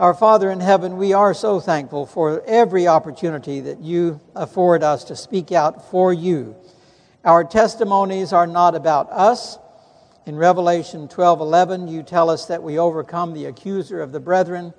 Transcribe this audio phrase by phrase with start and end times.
[0.00, 5.04] Our Father in heaven, we are so thankful for every opportunity that you afford us
[5.04, 6.56] to speak out for you.
[7.24, 9.58] Our testimonies are not about us.
[10.26, 14.74] In Revelation 12:11, you tell us that we overcome the accuser of the brethren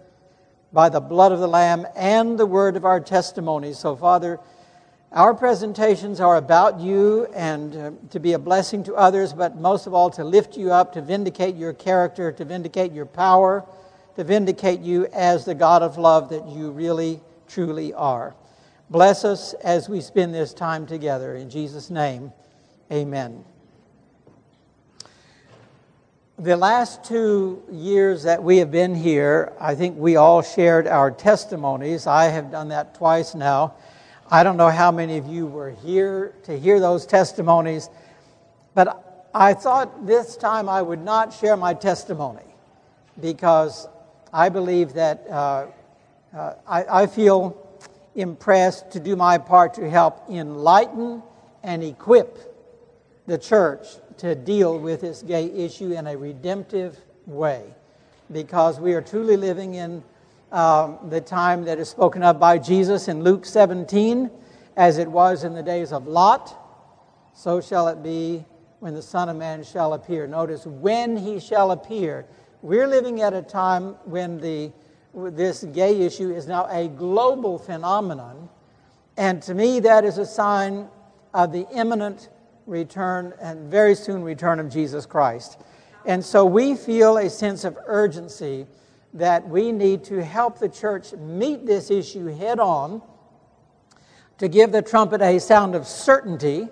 [0.71, 3.73] by the blood of the lamb and the word of our testimony.
[3.73, 4.39] So Father,
[5.11, 9.87] our presentations are about you and uh, to be a blessing to others, but most
[9.87, 13.65] of all to lift you up, to vindicate your character, to vindicate your power,
[14.17, 18.35] to vindicate you as the God of love that you really, truly are.
[18.89, 21.35] Bless us as we spend this time together.
[21.35, 22.31] In Jesus' name,
[22.91, 23.43] amen.
[26.37, 31.09] The last two years that we have been here, I think we all shared our
[31.09, 32.05] testimonies.
[32.05, 33.73] I have done that twice now.
[34.29, 37.89] I don't know how many of you were here to hear those testimonies,
[38.75, 42.43] but I thought this time I would not share my testimony
[43.19, 43.87] because
[44.31, 45.67] I believe that uh,
[46.35, 47.64] uh, I, I feel
[48.15, 51.21] impressed to do my part to help enlighten
[51.63, 52.53] and equip
[53.27, 57.73] the church to deal with this gay issue in a redemptive way
[58.31, 60.03] because we are truly living in
[60.51, 64.31] um, the time that is spoken of by Jesus in Luke 17,
[64.77, 66.55] as it was in the days of Lot,
[67.33, 68.45] so shall it be
[68.79, 70.27] when the Son of Man shall appear.
[70.27, 72.25] Notice, when he shall appear.
[72.61, 74.71] We're living at a time when the,
[75.15, 78.49] this gay issue is now a global phenomenon,
[79.17, 80.89] and to me, that is a sign
[81.33, 82.29] of the imminent
[82.65, 85.59] return and very soon return of Jesus Christ.
[86.05, 88.67] And so we feel a sense of urgency
[89.13, 93.01] that we need to help the church meet this issue head on,
[94.37, 96.67] to give the trumpet a sound of certainty,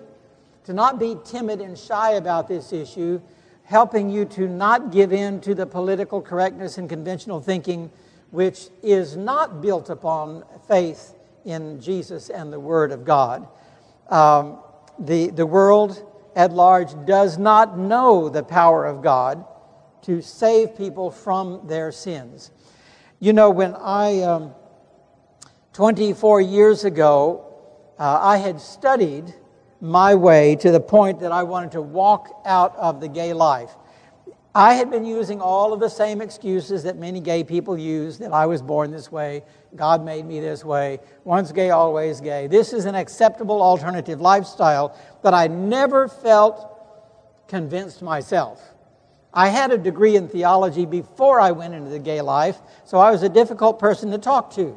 [0.64, 3.20] to not be timid and shy about this issue,
[3.64, 7.90] helping you to not give in to the political correctness and conventional thinking,
[8.34, 11.14] which is not built upon faith
[11.44, 13.46] in Jesus and the Word of God.
[14.08, 14.58] Um,
[14.98, 19.44] the, the world at large does not know the power of God
[20.02, 22.50] to save people from their sins.
[23.20, 24.52] You know, when I, um,
[25.72, 27.54] 24 years ago,
[28.00, 29.32] uh, I had studied
[29.80, 33.70] my way to the point that I wanted to walk out of the gay life.
[34.56, 38.32] I had been using all of the same excuses that many gay people use that
[38.32, 39.42] I was born this way,
[39.74, 42.46] God made me this way, once gay, always gay.
[42.46, 46.70] This is an acceptable alternative lifestyle that I never felt
[47.48, 48.62] convinced myself.
[49.32, 53.10] I had a degree in theology before I went into the gay life, so I
[53.10, 54.76] was a difficult person to talk to.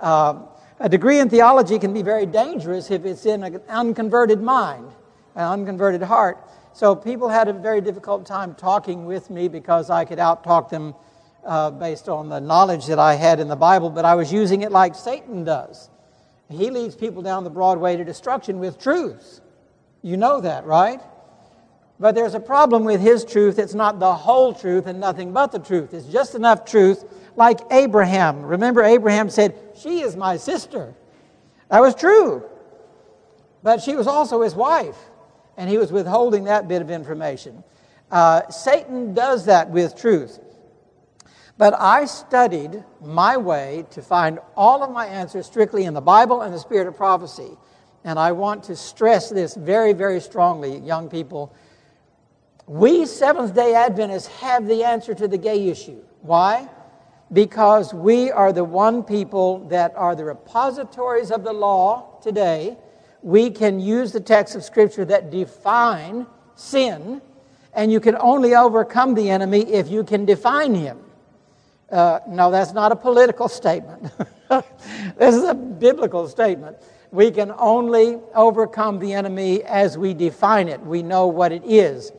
[0.00, 0.42] Uh,
[0.78, 4.92] a degree in theology can be very dangerous if it's in an unconverted mind,
[5.34, 6.38] an unconverted heart.
[6.78, 10.94] So people had a very difficult time talking with me because I could outtalk them
[11.44, 14.62] uh, based on the knowledge that I had in the Bible, but I was using
[14.62, 15.90] it like Satan does.
[16.48, 19.40] He leads people down the broad way to destruction with truths.
[20.02, 21.00] You know that, right?
[21.98, 23.58] But there's a problem with his truth.
[23.58, 25.92] It's not the whole truth and nothing but the truth.
[25.92, 28.42] It's just enough truth, like Abraham.
[28.42, 30.94] Remember, Abraham said, She is my sister.
[31.72, 32.44] That was true.
[33.64, 34.96] But she was also his wife,
[35.58, 37.62] and he was withholding that bit of information.
[38.10, 40.38] Uh, Satan does that with truth.
[41.58, 46.40] But I studied my way to find all of my answers strictly in the Bible
[46.40, 47.50] and the spirit of prophecy.
[48.04, 51.54] And I want to stress this very, very strongly, young people
[52.68, 56.02] we Seventh day Adventists have the answer to the gay issue.
[56.20, 56.68] Why?
[57.32, 62.76] Because we are the one people that are the repositories of the law today.
[63.22, 67.20] We can use the text of Scripture that define sin,
[67.74, 70.98] and you can only overcome the enemy if you can define him.
[71.90, 74.12] Uh, no, that's not a political statement.
[75.18, 76.76] this is a biblical statement.
[77.10, 80.80] We can only overcome the enemy as we define it.
[80.80, 82.12] We know what it is.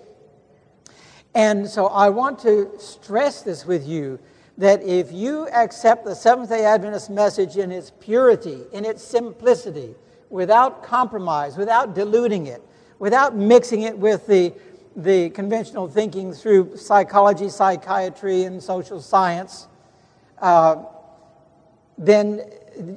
[1.35, 4.19] And so I want to stress this with you
[4.57, 9.95] that if you accept the Seventh day Adventist message in its purity, in its simplicity,
[10.29, 12.61] without compromise, without diluting it,
[12.99, 14.53] without mixing it with the,
[14.95, 19.67] the conventional thinking through psychology, psychiatry, and social science,
[20.39, 20.83] uh,
[21.97, 22.41] then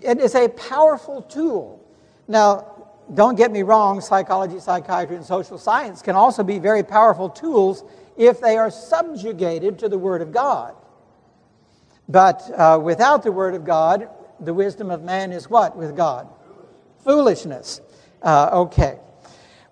[0.02, 1.84] it is a powerful tool.
[2.29, 2.69] Now,
[3.14, 7.85] don't get me wrong, psychology, psychiatry, and social science can also be very powerful tools
[8.17, 10.75] if they are subjugated to the Word of God.
[12.08, 14.08] But uh, without the Word of God,
[14.40, 16.28] the wisdom of man is what with God?
[17.04, 17.81] Foolishness.
[18.22, 18.99] Uh, okay.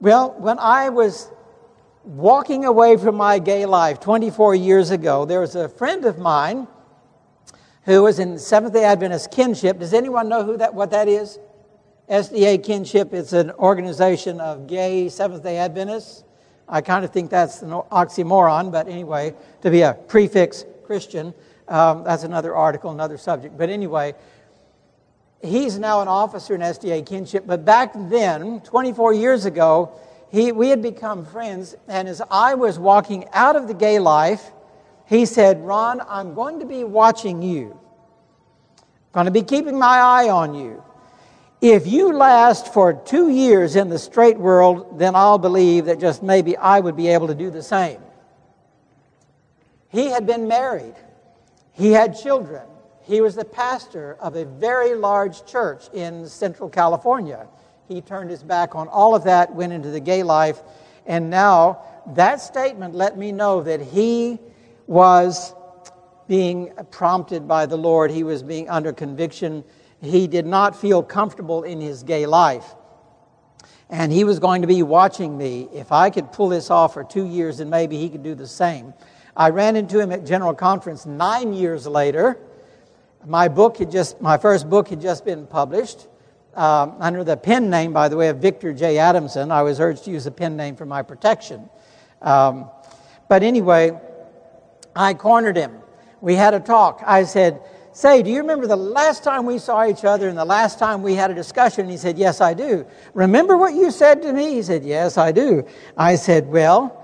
[0.01, 1.31] Well, when I was
[2.05, 6.67] walking away from my gay life 24 years ago, there was a friend of mine
[7.85, 9.79] who was in Seventh day Adventist kinship.
[9.79, 11.39] Does anyone know who that, what that is?
[12.09, 16.25] SDA Kinship is an organization of gay Seventh day Adventists.
[16.69, 21.33] I kind of think that's an oxymoron, but anyway, to be a prefix Christian,
[21.69, 23.57] um, that's another article, another subject.
[23.57, 24.15] But anyway,
[25.43, 27.47] he's now an officer in SDA Kinship.
[27.47, 29.93] But back then, 24 years ago,
[30.31, 31.75] he, we had become friends.
[31.89, 34.51] And as I was walking out of the gay life,
[35.07, 37.79] he said, Ron, I'm going to be watching you.
[39.13, 40.85] I'm going to be keeping my eye on you.
[41.61, 46.23] If you last for two years in the straight world, then I'll believe that just
[46.23, 48.01] maybe I would be able to do the same.
[49.89, 50.95] He had been married,
[51.73, 52.63] he had children.
[53.03, 57.47] He was the pastor of a very large church in Central California.
[57.89, 60.61] He turned his back on all of that, went into the gay life,
[61.07, 61.83] and now
[62.15, 64.39] that statement let me know that he
[64.87, 65.55] was
[66.29, 68.11] being prompted by the Lord.
[68.11, 69.65] He was being under conviction.
[70.01, 72.77] He did not feel comfortable in his gay life.
[73.89, 75.69] And he was going to be watching me.
[75.73, 78.47] If I could pull this off for two years, then maybe he could do the
[78.47, 78.95] same.
[79.37, 82.39] I ran into him at General Conference nine years later.
[83.27, 86.09] My book had just, my first book had just been published
[86.55, 88.99] um, under the pen name, by the way, of Victor J.
[88.99, 89.51] Adamson.
[89.51, 91.69] I was urged to use a pen name for my protection.
[92.23, 92.71] Um,
[93.29, 93.99] but anyway,
[94.97, 95.73] I cornered him.
[96.21, 97.03] We had a talk.
[97.07, 97.63] I said,
[97.93, 101.03] Say, do you remember the last time we saw each other and the last time
[101.03, 101.83] we had a discussion?
[101.83, 102.87] And he said, Yes, I do.
[103.15, 104.55] Remember what you said to me?
[104.55, 105.67] He said, Yes, I do.
[105.97, 106.97] I said, Well,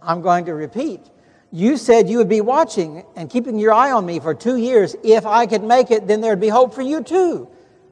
[0.00, 1.10] I'm going to repeat.
[1.52, 4.94] You said you would be watching and keeping your eye on me for two years.
[5.02, 7.48] If I could make it, then there'd be hope for you too.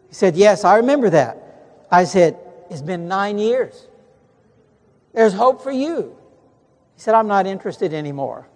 [0.08, 1.87] He said, Yes, I remember that.
[1.90, 2.38] I said,
[2.70, 3.87] It's been nine years.
[5.12, 6.16] There's hope for you.
[6.94, 8.46] He said, I'm not interested anymore.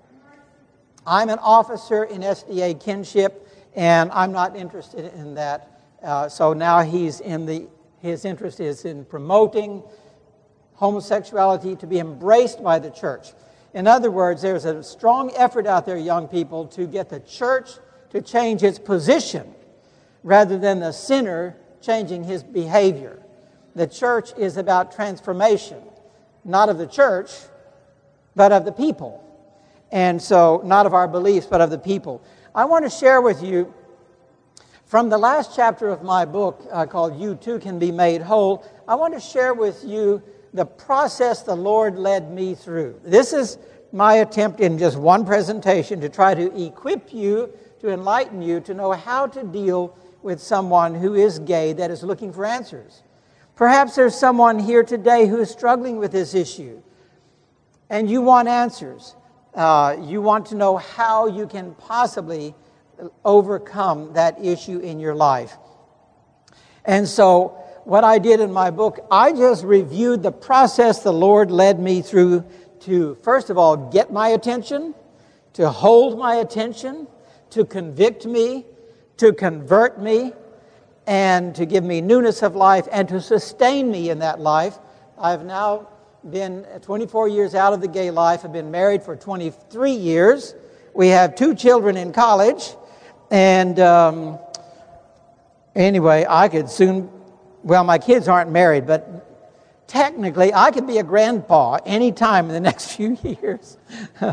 [1.05, 5.81] I'm an officer in SDA kinship, and I'm not interested in that.
[6.01, 7.67] Uh, so now he's in the,
[8.01, 9.83] his interest is in promoting
[10.75, 13.33] homosexuality to be embraced by the church.
[13.75, 17.71] In other words, there's a strong effort out there, young people, to get the church
[18.11, 19.55] to change its position
[20.23, 23.21] rather than the sinner changing his behavior.
[23.75, 25.79] The church is about transformation,
[26.45, 27.31] not of the church,
[28.37, 29.19] but of the people.
[29.91, 32.23] And so, not of our beliefs, but of the people.
[32.55, 33.73] I want to share with you
[34.85, 38.65] from the last chapter of my book uh, called You Too Can Be Made Whole.
[38.87, 40.23] I want to share with you
[40.53, 43.01] the process the Lord led me through.
[43.05, 43.59] This is
[43.93, 48.75] my attempt in just one presentation to try to equip you, to enlighten you, to
[48.75, 53.03] know how to deal with someone who is gay that is looking for answers.
[53.55, 56.81] Perhaps there's someone here today who is struggling with this issue
[57.93, 59.15] and you want answers.
[59.55, 62.55] Uh, you want to know how you can possibly
[63.25, 65.57] overcome that issue in your life.
[66.87, 71.51] And so, what I did in my book, I just reviewed the process the Lord
[71.51, 72.45] led me through
[72.81, 74.95] to, first of all, get my attention,
[75.55, 77.07] to hold my attention,
[77.51, 78.67] to convict me,
[79.19, 80.33] to convert me
[81.07, 84.79] and to give me newness of life and to sustain me in that life.
[85.19, 85.89] I've now
[86.29, 88.45] been 24 years out of the gay life.
[88.45, 90.55] I've been married for 23 years.
[90.95, 92.75] We have two children in college.
[93.31, 94.39] And um,
[95.75, 97.11] anyway, I could soon,
[97.63, 102.61] well, my kids aren't married, but technically I could be a grandpa anytime in the
[102.71, 103.77] next few years.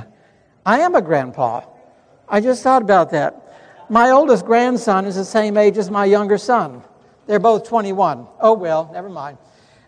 [0.65, 1.65] I am a grandpa.
[2.27, 3.45] I just thought about that.
[3.89, 6.83] My oldest grandson is the same age as my younger son.
[7.25, 8.27] They're both 21.
[8.39, 9.37] Oh, well, never mind.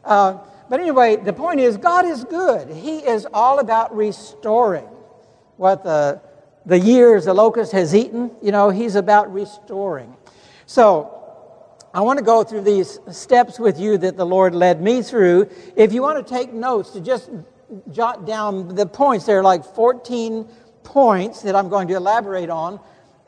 [0.04, 2.70] Uh, but anyway, the point is, God is good.
[2.70, 4.88] He is all about restoring
[5.58, 6.22] what the,
[6.66, 8.32] the years the locust has eaten.
[8.42, 10.16] You know, He's about restoring.
[10.66, 11.21] So,
[11.94, 15.50] I want to go through these steps with you that the Lord led me through.
[15.76, 17.30] If you want to take notes, to just
[17.92, 20.48] jot down the points, there are like 14
[20.84, 22.80] points that I'm going to elaborate on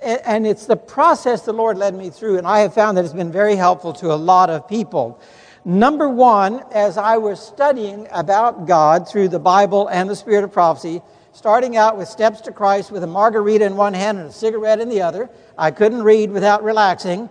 [0.04, 3.14] and it's the process the Lord led me through, and I have found that it's
[3.14, 5.20] been very helpful to a lot of people.
[5.66, 10.52] Number one, as I was studying about God through the Bible and the Spirit of
[10.52, 11.02] prophecy,
[11.32, 14.82] starting out with Steps to Christ with a margarita in one hand and a cigarette
[14.82, 17.30] in the other, I couldn't read without relaxing.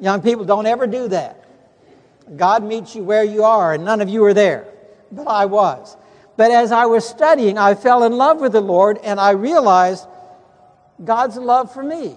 [0.00, 1.44] Young people, don't ever do that.
[2.36, 4.66] God meets you where you are, and none of you are there,
[5.10, 5.96] but I was.
[6.36, 10.06] But as I was studying, I fell in love with the Lord, and I realized
[11.04, 12.16] God's love for me.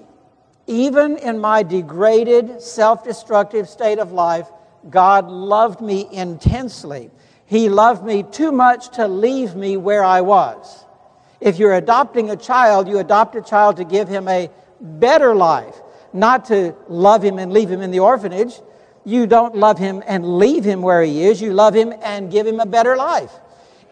[0.68, 4.48] Even in my degraded, self destructive state of life,
[4.90, 7.10] God loved me intensely.
[7.46, 10.86] He loved me too much to leave me where I was.
[11.40, 15.81] If you're adopting a child, you adopt a child to give him a better life,
[16.14, 18.54] not to love him and leave him in the orphanage.
[19.04, 21.42] You don't love him and leave him where he is.
[21.42, 23.32] You love him and give him a better life.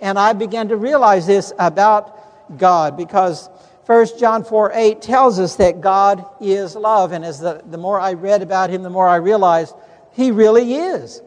[0.02, 3.50] And I began to realize this about God because
[3.86, 7.12] 1 John 4 8 tells us that God is love.
[7.12, 9.74] And as the, the more I read about him, the more I realized
[10.12, 11.22] he really is.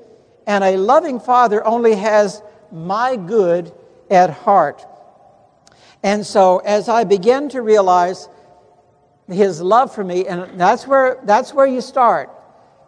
[0.47, 3.73] And a loving father only has my good
[4.11, 4.85] at heart.
[6.03, 8.29] And so as I began to realize
[9.33, 12.31] his love for me, and that's where, that's where you start.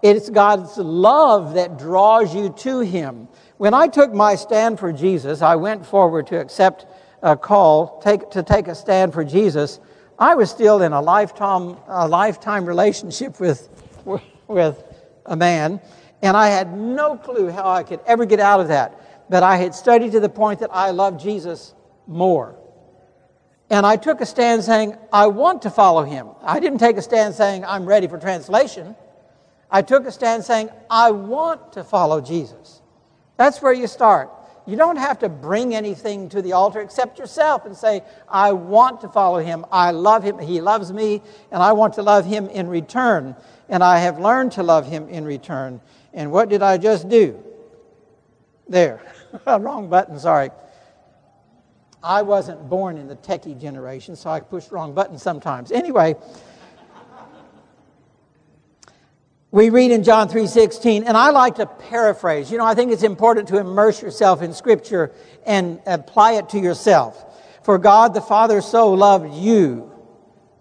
[0.02, 3.28] It's God's love that draws you to him.
[3.56, 6.86] When I took my stand for Jesus, I went forward to accept
[7.22, 9.80] a call take, to take a stand for Jesus.
[10.18, 13.68] I was still in a lifetime, a lifetime relationship with,
[14.46, 14.82] with
[15.24, 15.80] a man,
[16.22, 19.28] and I had no clue how I could ever get out of that.
[19.30, 21.74] But I had studied to the point that I loved Jesus
[22.06, 22.56] more.
[23.74, 26.28] And I took a stand saying, I want to follow him.
[26.44, 28.94] I didn't take a stand saying, I'm ready for translation.
[29.68, 32.80] I took a stand saying, I want to follow Jesus.
[33.36, 34.30] That's where you start.
[34.64, 39.00] You don't have to bring anything to the altar except yourself and say, I want
[39.00, 39.66] to follow him.
[39.72, 40.38] I love him.
[40.38, 43.34] He loves me, and I want to love him in return.
[43.68, 45.80] And I have learned to love him in return.
[46.12, 47.42] And what did I just do?
[48.68, 49.02] There.
[49.48, 50.50] wrong button, sorry.
[52.04, 55.72] I wasn't born in the techie generation, so I push wrong buttons sometimes.
[55.72, 56.16] Anyway,
[59.50, 62.50] we read in John 3:16, and I like to paraphrase.
[62.50, 65.12] You know, I think it's important to immerse yourself in scripture
[65.46, 67.24] and apply it to yourself.
[67.62, 69.90] For God the Father so loved you,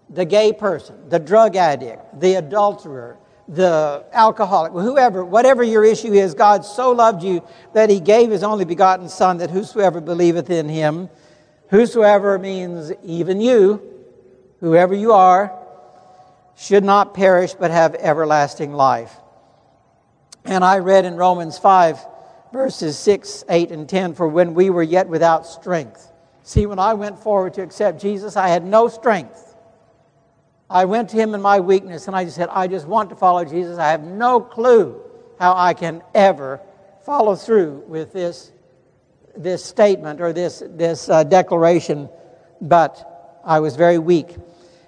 [0.08, 6.32] the gay person, the drug addict, the adulterer, the alcoholic, whoever, whatever your issue is,
[6.32, 7.42] God so loved you
[7.74, 11.10] that he gave his only begotten Son, that whosoever believeth in him
[11.68, 13.82] Whosoever means even you,
[14.60, 15.52] whoever you are,
[16.56, 19.14] should not perish but have everlasting life.
[20.44, 21.98] And I read in Romans 5,
[22.52, 26.10] verses 6, 8, and 10 For when we were yet without strength.
[26.42, 29.54] See, when I went forward to accept Jesus, I had no strength.
[30.68, 33.16] I went to him in my weakness and I just said, I just want to
[33.16, 33.78] follow Jesus.
[33.78, 35.00] I have no clue
[35.38, 36.60] how I can ever
[37.04, 38.52] follow through with this
[39.36, 42.08] this statement or this, this uh, declaration,
[42.60, 44.36] but I was very weak.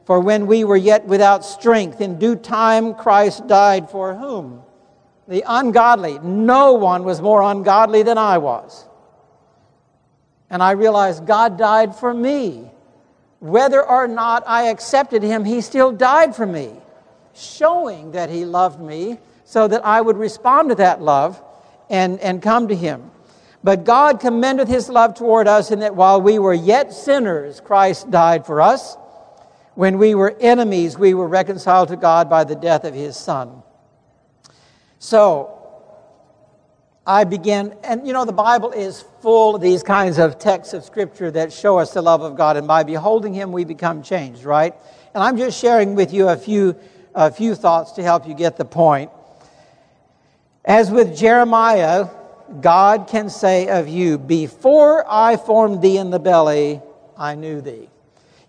[0.04, 4.62] For when we were yet without strength, in due time Christ died for whom?
[5.26, 6.20] The ungodly.
[6.20, 8.86] No one was more ungodly than I was.
[10.48, 12.70] And I realized God died for me.
[13.40, 16.72] Whether or not I accepted him, he still died for me,
[17.34, 21.42] showing that he loved me so that I would respond to that love
[21.90, 23.10] and, and come to him.
[23.64, 28.10] But God commendeth his love toward us in that while we were yet sinners, Christ
[28.10, 28.96] died for us.
[29.74, 33.62] When we were enemies, we were reconciled to God by the death of his Son.
[34.98, 35.56] So,
[37.06, 40.82] I begin, and you know, the Bible is full of these kinds of texts of
[40.82, 44.42] Scripture that show us the love of God, and by beholding Him, we become changed,
[44.42, 44.74] right?
[45.14, 46.74] And I'm just sharing with you a few,
[47.14, 49.12] a few thoughts to help you get the point.
[50.64, 52.08] As with Jeremiah,
[52.60, 56.80] God can say of you, Before I formed thee in the belly,
[57.16, 57.88] I knew thee.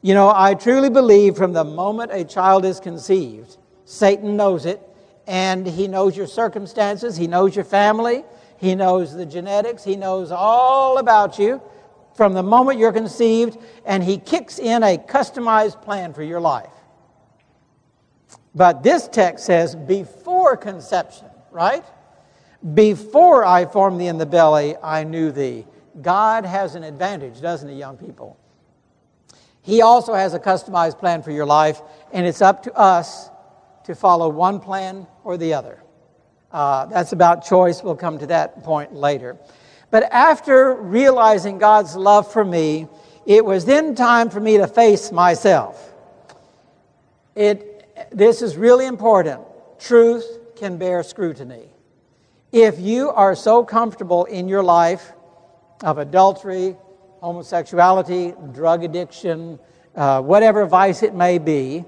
[0.02, 4.82] You know, I truly believe from the moment a child is conceived, Satan knows it,
[5.26, 8.24] and he knows your circumstances, he knows your family,
[8.58, 11.62] he knows the genetics, he knows all about you
[12.18, 16.72] from the moment you're conceived, and he kicks in a customized plan for your life.
[18.56, 21.86] But this text says before conception, right?
[22.74, 25.66] Before I formed thee in the belly, I knew thee.
[26.02, 28.38] God has an advantage, doesn't he, young people?
[29.62, 31.82] He also has a customized plan for your life,
[32.12, 33.30] and it's up to us
[33.84, 35.82] to follow one plan or the other.
[36.52, 37.84] Uh, that's about choice.
[37.84, 39.38] We'll come to that point later.
[39.92, 42.88] But after realizing God's love for me,
[43.26, 45.94] it was then time for me to face myself.
[47.36, 49.42] It, this is really important.
[49.80, 51.70] Truth can bear scrutiny.
[52.52, 55.12] If you are so comfortable in your life
[55.84, 56.78] of adultery,
[57.22, 59.60] homosexuality, drug addiction,
[59.96, 61.84] uh, whatever vice it may be,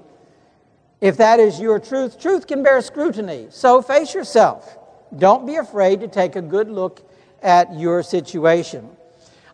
[1.00, 3.46] if that is your truth, truth can bear scrutiny.
[3.48, 4.76] So face yourself.
[5.16, 7.08] Don't be afraid to take a good look
[7.42, 8.90] at your situation.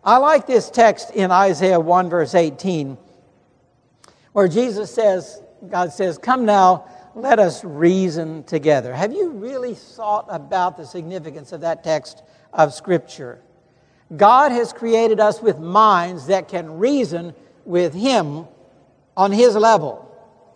[0.02, 2.98] I like this text in Isaiah 1, verse 18,
[4.32, 8.92] where Jesus says, God says, Come now, let us reason together.
[8.94, 13.40] Have you really thought about the significance of that text of Scripture?
[14.14, 18.46] God has created us with minds that can reason with Him
[19.16, 20.02] on His level.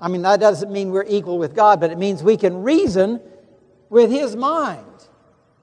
[0.02, 3.22] I mean, that doesn't mean we're equal with God, but it means we can reason
[3.88, 4.84] with His mind.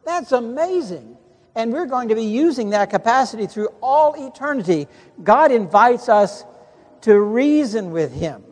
[0.04, 1.16] That's amazing.
[1.54, 4.88] And we're going to be using that capacity through all eternity.
[5.24, 6.44] God invites us
[7.01, 8.44] to reason with Him.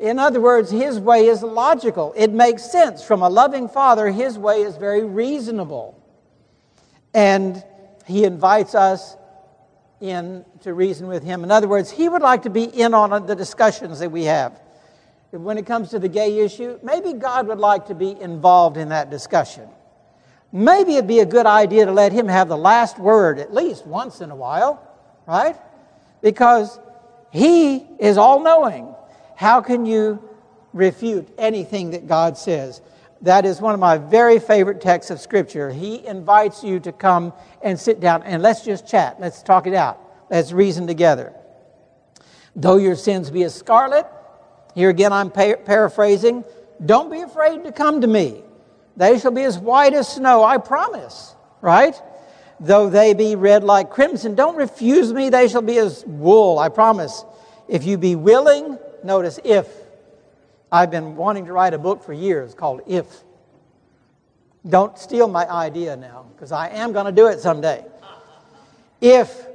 [0.00, 2.14] In other words, his way is logical.
[2.16, 3.04] It makes sense.
[3.04, 6.02] From a loving father, his way is very reasonable.
[7.12, 7.62] And
[8.06, 9.16] he invites us
[10.00, 11.44] in to reason with him.
[11.44, 14.58] In other words, he would like to be in on the discussions that we have.
[15.32, 18.88] When it comes to the gay issue, maybe God would like to be involved in
[18.88, 19.68] that discussion.
[20.50, 23.86] Maybe it'd be a good idea to let him have the last word at least
[23.86, 24.82] once in a while,
[25.26, 25.56] right?
[26.22, 26.80] Because
[27.30, 28.94] he is all knowing.
[29.40, 30.22] How can you
[30.74, 32.82] refute anything that God says?
[33.22, 35.70] That is one of my very favorite texts of Scripture.
[35.70, 37.32] He invites you to come
[37.62, 39.18] and sit down and let's just chat.
[39.18, 39.98] Let's talk it out.
[40.28, 41.32] Let's reason together.
[42.54, 44.06] Though your sins be as scarlet,
[44.74, 46.44] here again I'm paraphrasing,
[46.84, 48.42] don't be afraid to come to me.
[48.98, 51.94] They shall be as white as snow, I promise, right?
[52.60, 56.68] Though they be red like crimson, don't refuse me, they shall be as wool, I
[56.68, 57.24] promise.
[57.68, 59.68] If you be willing, Notice if.
[60.72, 63.24] I've been wanting to write a book for years called If.
[64.68, 67.84] Don't steal my idea now, because I am going to do it someday.
[69.00, 69.46] If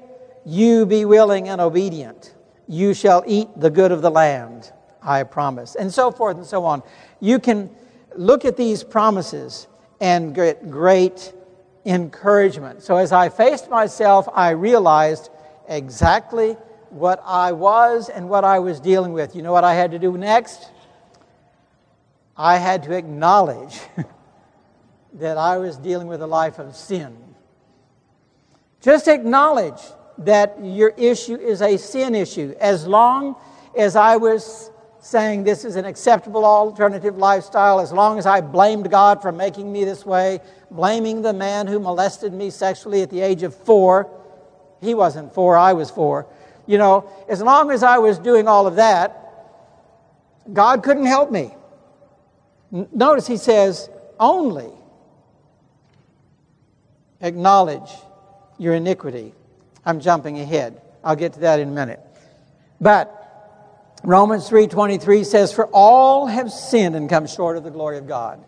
[0.45, 2.33] you be willing and obedient,
[2.67, 4.71] you shall eat the good of the land,
[5.01, 5.75] I promise.
[5.75, 6.81] And so forth and so on.
[7.19, 7.69] You can
[8.15, 9.67] look at these promises
[10.01, 11.33] and get great
[11.85, 12.81] encouragement.
[12.81, 15.29] So as I faced myself, I realized
[15.67, 16.57] exactly
[16.95, 19.35] what I was and what I was dealing with.
[19.35, 20.71] You know what I had to do next?
[22.37, 23.81] I had to acknowledge
[25.15, 27.17] that I was dealing with a life of sin.
[28.79, 29.81] Just acknowledge
[30.19, 32.55] that your issue is a sin issue.
[32.61, 33.35] As long
[33.77, 38.89] as I was saying this is an acceptable alternative lifestyle, as long as I blamed
[38.89, 40.39] God for making me this way,
[40.71, 44.09] blaming the man who molested me sexually at the age of four,
[44.79, 46.25] he wasn't four, I was four.
[46.67, 49.21] You know, as long as I was doing all of that,
[50.51, 51.53] God couldn't help me.
[52.71, 54.71] Notice he says, only
[57.21, 57.89] acknowledge
[58.57, 59.33] your iniquity.
[59.85, 60.81] I'm jumping ahead.
[61.03, 61.99] I'll get to that in a minute.
[62.81, 63.11] But
[64.03, 68.43] Romans 3:23 says for all have sinned and come short of the glory of God.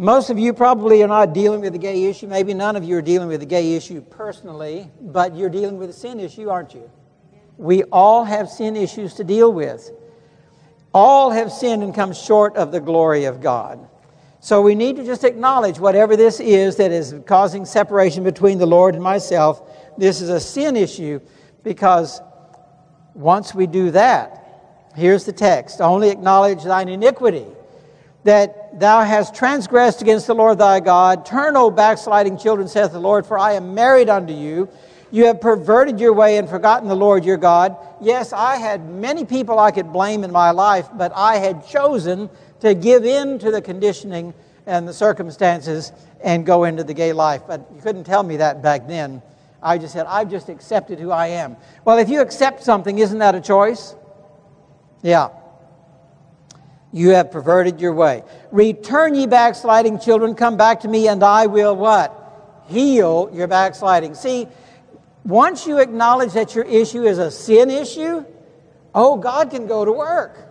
[0.00, 2.28] Most of you probably are not dealing with the gay issue.
[2.28, 5.90] Maybe none of you are dealing with the gay issue personally, but you're dealing with
[5.90, 6.88] a sin issue, aren't you?
[7.56, 9.90] We all have sin issues to deal with.
[10.94, 13.88] All have sinned and come short of the glory of God.
[14.38, 18.66] So we need to just acknowledge whatever this is that is causing separation between the
[18.66, 19.68] Lord and myself.
[19.98, 21.18] This is a sin issue
[21.64, 22.20] because
[23.14, 27.46] once we do that, here's the text only acknowledge thine iniquity
[28.28, 31.24] that thou hast transgressed against the Lord thy God.
[31.24, 34.68] Turn, O backsliding children, saith the Lord, for I am married unto you.
[35.10, 37.74] You have perverted your way and forgotten the Lord your God.
[38.02, 42.28] Yes, I had many people I could blame in my life, but I had chosen
[42.60, 44.34] to give in to the conditioning
[44.66, 47.44] and the circumstances and go into the gay life.
[47.48, 49.22] But you couldn't tell me that back then.
[49.62, 51.56] I just said, I've just accepted who I am.
[51.86, 53.94] Well, if you accept something, isn't that a choice?
[55.00, 55.30] Yeah.
[56.92, 58.22] You have perverted your way.
[58.50, 62.14] Return, ye backsliding children, come back to me, and I will what?
[62.68, 64.14] Heal your backsliding.
[64.14, 64.48] See,
[65.24, 68.24] once you acknowledge that your issue is a sin issue,
[68.94, 70.48] oh, God can go to work.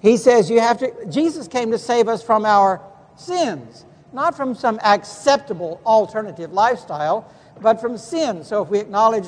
[0.00, 2.82] He says you have to, Jesus came to save us from our
[3.16, 7.30] sins, not from some acceptable alternative lifestyle,
[7.62, 8.44] but from sin.
[8.44, 9.26] So if we acknowledge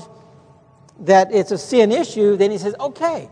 [1.00, 3.30] that it's a sin issue, then he says, okay,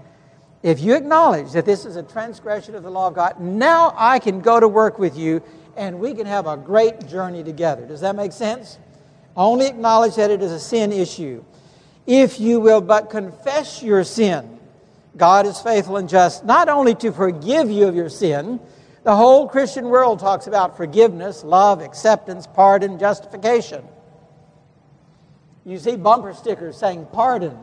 [0.64, 4.18] if you acknowledge that this is a transgression of the law of God, now I
[4.18, 5.42] can go to work with you
[5.76, 7.84] and we can have a great journey together.
[7.84, 8.78] Does that make sense?
[9.36, 11.44] Only acknowledge that it is a sin issue.
[12.06, 14.58] If you will but confess your sin,
[15.18, 18.58] God is faithful and just not only to forgive you of your sin,
[19.02, 23.84] the whole Christian world talks about forgiveness, love, acceptance, pardon, justification.
[25.66, 27.58] You see bumper stickers saying pardon,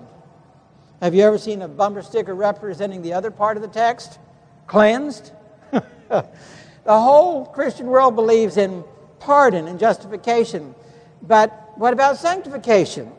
[1.02, 4.20] have you ever seen a bumper sticker representing the other part of the text?
[4.68, 5.32] Cleansed?
[5.72, 6.26] the
[6.86, 8.84] whole Christian world believes in
[9.20, 10.76] pardon and justification.
[11.24, 13.12] But what about sanctification?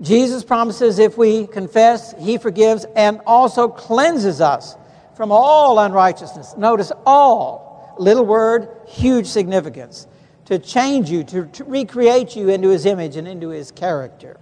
[0.00, 4.76] Jesus promises if we confess, He forgives and also cleanses us
[5.16, 6.56] from all unrighteousness.
[6.56, 10.06] Notice all, little word, huge significance.
[10.46, 14.38] To change you, to, to recreate you into His image and into His character.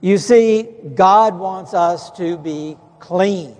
[0.00, 3.56] You see, God wants us to be clean.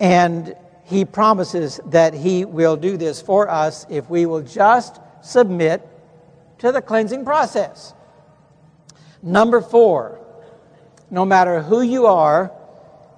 [0.00, 5.86] And He promises that He will do this for us if we will just submit
[6.58, 7.94] to the cleansing process.
[9.22, 10.20] Number four,
[11.10, 12.52] no matter who you are,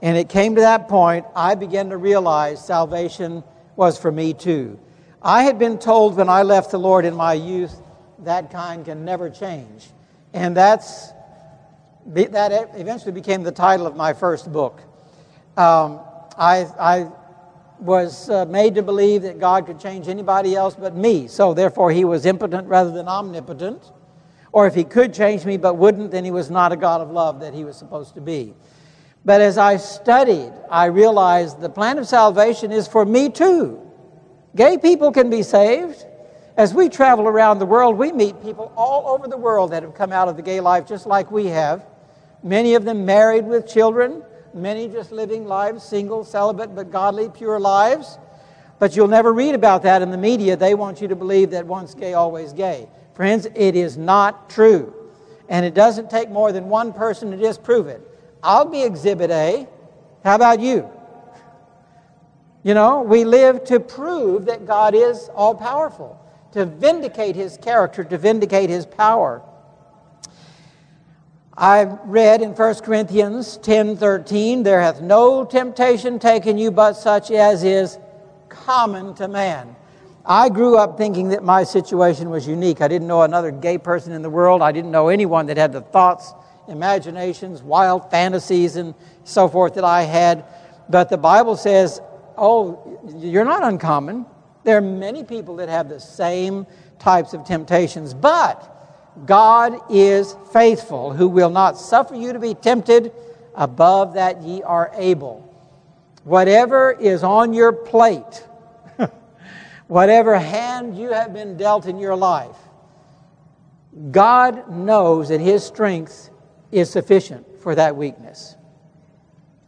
[0.02, 3.44] and it came to that point, I began to realize salvation
[3.76, 4.78] was for me too.
[5.22, 7.74] I had been told when I left the Lord in my youth,
[8.20, 9.90] that kind can never change.
[10.33, 11.11] And that's,
[12.06, 14.80] that eventually became the title of my first book.
[15.56, 16.00] Um,
[16.36, 17.10] I, I
[17.78, 21.28] was uh, made to believe that God could change anybody else but me.
[21.28, 23.92] So therefore, he was impotent rather than omnipotent.
[24.52, 27.10] Or if he could change me but wouldn't, then he was not a God of
[27.10, 28.54] love that he was supposed to be.
[29.24, 33.80] But as I studied, I realized the plan of salvation is for me too.
[34.56, 36.04] Gay people can be saved.
[36.61, 39.94] As we travel around the world, we meet people all over the world that have
[39.94, 41.87] come out of the gay life just like we have.
[42.42, 47.59] Many of them married with children, many just living lives, single, celibate, but godly, pure
[47.59, 48.18] lives.
[48.79, 50.55] But you'll never read about that in the media.
[50.55, 52.90] They want you to believe that once gay, always gay.
[53.14, 54.92] Friends, it is not true.
[55.49, 58.07] And it doesn't take more than one person to disprove it.
[58.42, 59.66] I'll be exhibit A.
[60.23, 60.90] How about you?
[62.62, 66.19] You know, we live to prove that God is all powerful,
[66.52, 69.42] to vindicate his character, to vindicate his power.
[71.56, 77.62] I read in 1 Corinthians 10:13, there hath no temptation taken you but such as
[77.64, 77.98] is
[78.48, 79.76] common to man.
[80.24, 82.80] I grew up thinking that my situation was unique.
[82.80, 84.62] I didn't know another gay person in the world.
[84.62, 86.34] I didn't know anyone that had the thoughts,
[86.68, 90.44] imaginations, wild fantasies, and so forth that I had.
[90.88, 92.00] But the Bible says,
[92.36, 94.26] oh, you're not uncommon.
[94.64, 96.66] There are many people that have the same
[96.99, 98.14] types of temptations.
[98.14, 98.81] But
[99.27, 103.12] God is faithful, who will not suffer you to be tempted
[103.55, 105.46] above that ye are able.
[106.25, 108.44] Whatever is on your plate,
[109.88, 112.57] whatever hand you have been dealt in your life,
[114.11, 116.31] God knows that His strength
[116.70, 118.57] is sufficient for that weakness.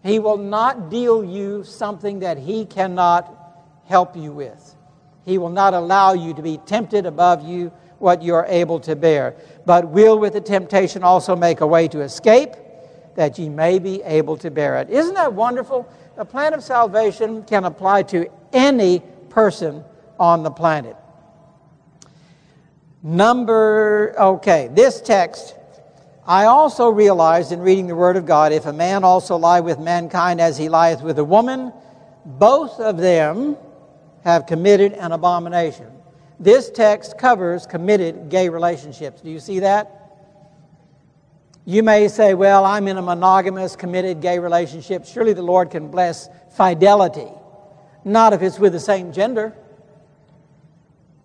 [0.05, 3.39] He will not deal you something that He cannot
[3.87, 4.77] help you with.
[5.25, 8.97] He will not allow you to be tempted above you what you are able to
[8.97, 12.51] bear, but will with the temptation also make a way to escape
[13.15, 14.91] that ye may be able to bear it.
[14.91, 15.89] Isn't that wonderful?
[16.17, 19.85] The plan of salvation can apply to any person
[20.19, 20.97] on the planet.
[23.03, 25.55] Number, okay, this text,
[26.27, 29.79] I also realized in reading the Word of God if a man also lie with
[29.79, 31.73] mankind as he lieth with a woman,
[32.25, 33.57] both of them
[34.25, 35.87] have committed an abomination.
[36.39, 39.21] This text covers committed gay relationships.
[39.21, 39.99] Do you see that?
[41.65, 45.07] You may say, Well, I'm in a monogamous, committed gay relationship.
[45.07, 47.29] Surely the Lord can bless fidelity.
[48.05, 49.55] Not if it's with the same gender.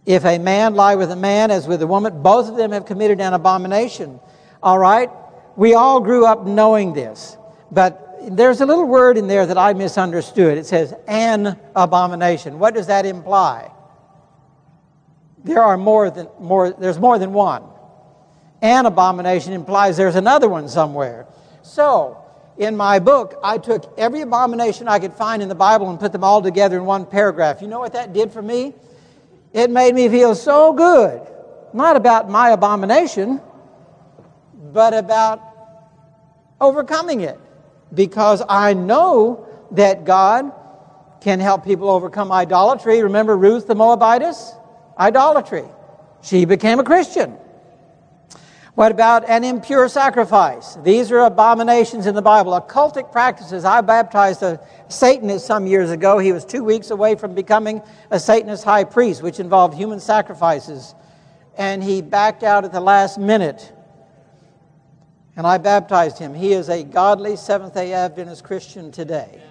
[0.05, 2.85] If a man lie with a man as with a woman, both of them have
[2.85, 4.19] committed an abomination.
[4.63, 5.09] All right?
[5.55, 7.35] We all grew up knowing this.
[7.71, 10.57] But there's a little word in there that I misunderstood.
[10.57, 12.59] It says an abomination.
[12.59, 13.71] What does that imply?
[15.43, 17.63] There are more than more there's more than one.
[18.61, 21.27] An abomination implies there's another one somewhere.
[21.61, 22.23] So,
[22.57, 26.11] in my book, I took every abomination I could find in the Bible and put
[26.11, 27.61] them all together in one paragraph.
[27.61, 28.73] You know what that did for me?
[29.53, 31.21] It made me feel so good,
[31.73, 33.41] not about my abomination,
[34.73, 35.41] but about
[36.59, 37.39] overcoming it.
[37.93, 40.51] Because I know that God
[41.21, 43.01] can help people overcome idolatry.
[43.01, 44.53] Remember Ruth the Moabitess?
[44.97, 45.65] Idolatry.
[46.21, 47.37] She became a Christian.
[48.75, 50.75] What about an impure sacrifice?
[50.83, 52.51] These are abominations in the Bible.
[52.51, 53.65] Occultic practices.
[53.65, 56.19] I baptized a Satanist some years ago.
[56.19, 60.93] He was two weeks away from becoming a Satanist high priest, which involved human sacrifices.
[61.57, 63.73] And he backed out at the last minute.
[65.37, 66.33] And I baptized him.
[66.33, 69.41] He is a godly Seventh day Adventist Christian today.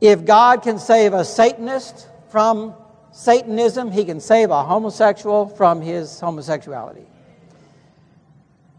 [0.00, 2.72] If God can save a Satanist from
[3.12, 7.04] Satanism, he can save a homosexual from his homosexuality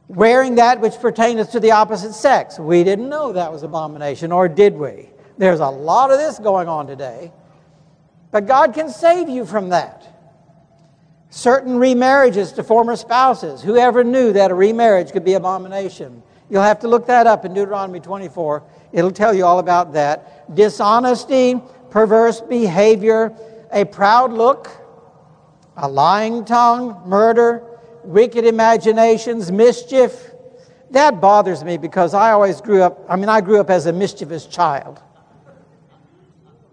[0.09, 2.59] wearing that which pertaineth to the opposite sex.
[2.59, 5.09] We didn't know that was abomination, or did we?
[5.37, 7.31] There's a lot of this going on today.
[8.31, 10.07] But God can save you from that.
[11.29, 13.61] Certain remarriages to former spouses.
[13.61, 16.23] Whoever knew that a remarriage could be abomination?
[16.49, 18.63] You'll have to look that up in Deuteronomy 24.
[18.91, 20.55] It'll tell you all about that.
[20.55, 21.61] Dishonesty,
[21.91, 23.35] perverse behavior,
[23.71, 24.71] a proud look,
[25.77, 27.63] a lying tongue, murder,
[28.03, 30.31] wicked imaginations, mischief.
[30.89, 33.93] That bothers me because I always grew up, I mean, I grew up as a
[33.93, 35.03] mischievous child.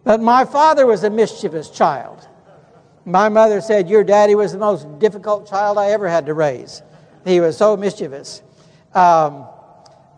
[0.04, 2.26] But my father was a mischievous child.
[3.06, 6.82] My mother said, Your daddy was the most difficult child I ever had to raise.
[7.24, 8.42] He was so mischievous.
[8.92, 9.46] Um,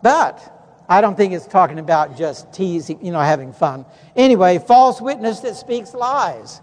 [0.01, 3.85] but I don't think it's talking about just teasing, you know, having fun.
[4.15, 6.61] Anyway, false witness that speaks lies.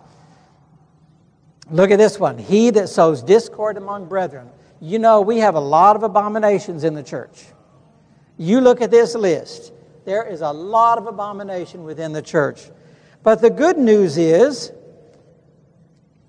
[1.71, 2.39] Look at this one.
[2.39, 4.51] He that sows discord among brethren.
[4.81, 7.45] You know, we have a lot of abominations in the church.
[8.37, 9.73] You look at this list,
[10.05, 12.69] there is a lot of abomination within the church.
[13.23, 14.73] But the good news is,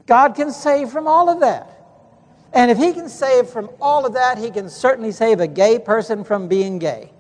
[0.08, 1.74] God can save from all of that.
[2.54, 5.78] And if He can save from all of that, He can certainly save a gay
[5.78, 7.12] person from being gay.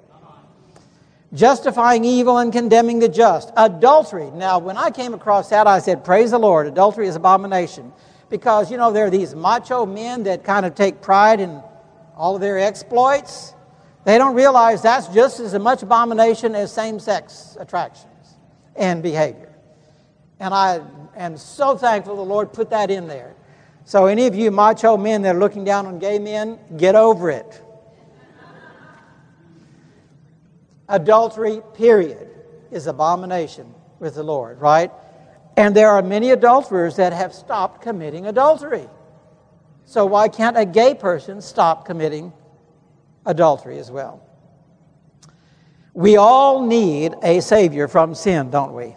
[1.33, 3.51] Justifying evil and condemning the just.
[3.57, 4.31] Adultery.
[4.31, 7.91] Now, when I came across that, I said, Praise the Lord, adultery is abomination
[8.29, 11.61] because, you know, there are these macho men that kind of take pride in
[12.15, 13.53] all of their exploits.
[14.05, 18.35] They don't realize that's just as much abomination as same sex attractions
[18.77, 19.53] and behavior.
[20.39, 20.79] And I
[21.17, 23.33] am so thankful the Lord put that in there.
[23.85, 27.29] So, any of you macho men that are looking down on gay men, get over
[27.29, 27.63] it.
[30.89, 32.27] Adultery, period,
[32.69, 34.91] is abomination with the Lord, right?
[35.55, 38.87] And there are many adulterers that have stopped committing adultery.
[39.85, 42.33] So, why can't a gay person stop committing
[43.25, 44.21] adultery as well?
[45.93, 48.95] We all need a Savior from sin, don't we?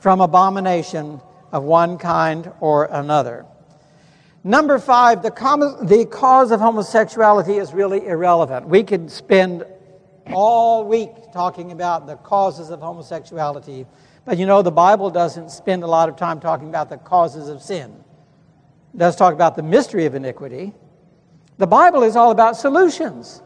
[0.00, 1.20] From abomination
[1.54, 3.46] of one kind or another.
[4.44, 8.68] Number five, the, com- the cause of homosexuality is really irrelevant.
[8.68, 9.64] We could spend
[10.32, 13.86] all week talking about the causes of homosexuality
[14.24, 17.48] but you know, the Bible doesn't spend a lot of time talking about the causes
[17.48, 17.94] of sin.
[18.94, 20.72] It does talk about the mystery of iniquity.
[21.58, 23.42] The Bible is all about solutions.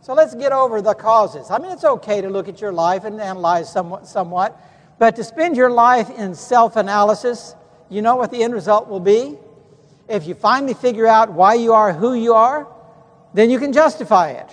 [0.00, 1.50] So let's get over the causes.
[1.50, 4.60] I mean, it's okay to look at your life and analyze somewhat, somewhat
[4.98, 7.54] but to spend your life in self analysis,
[7.88, 9.36] you know what the end result will be?
[10.08, 12.66] If you finally figure out why you are who you are,
[13.34, 14.48] then you can justify it.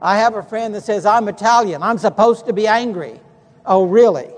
[0.00, 1.82] I have a friend that says, I'm Italian.
[1.82, 3.20] I'm supposed to be angry.
[3.64, 4.28] Oh, really?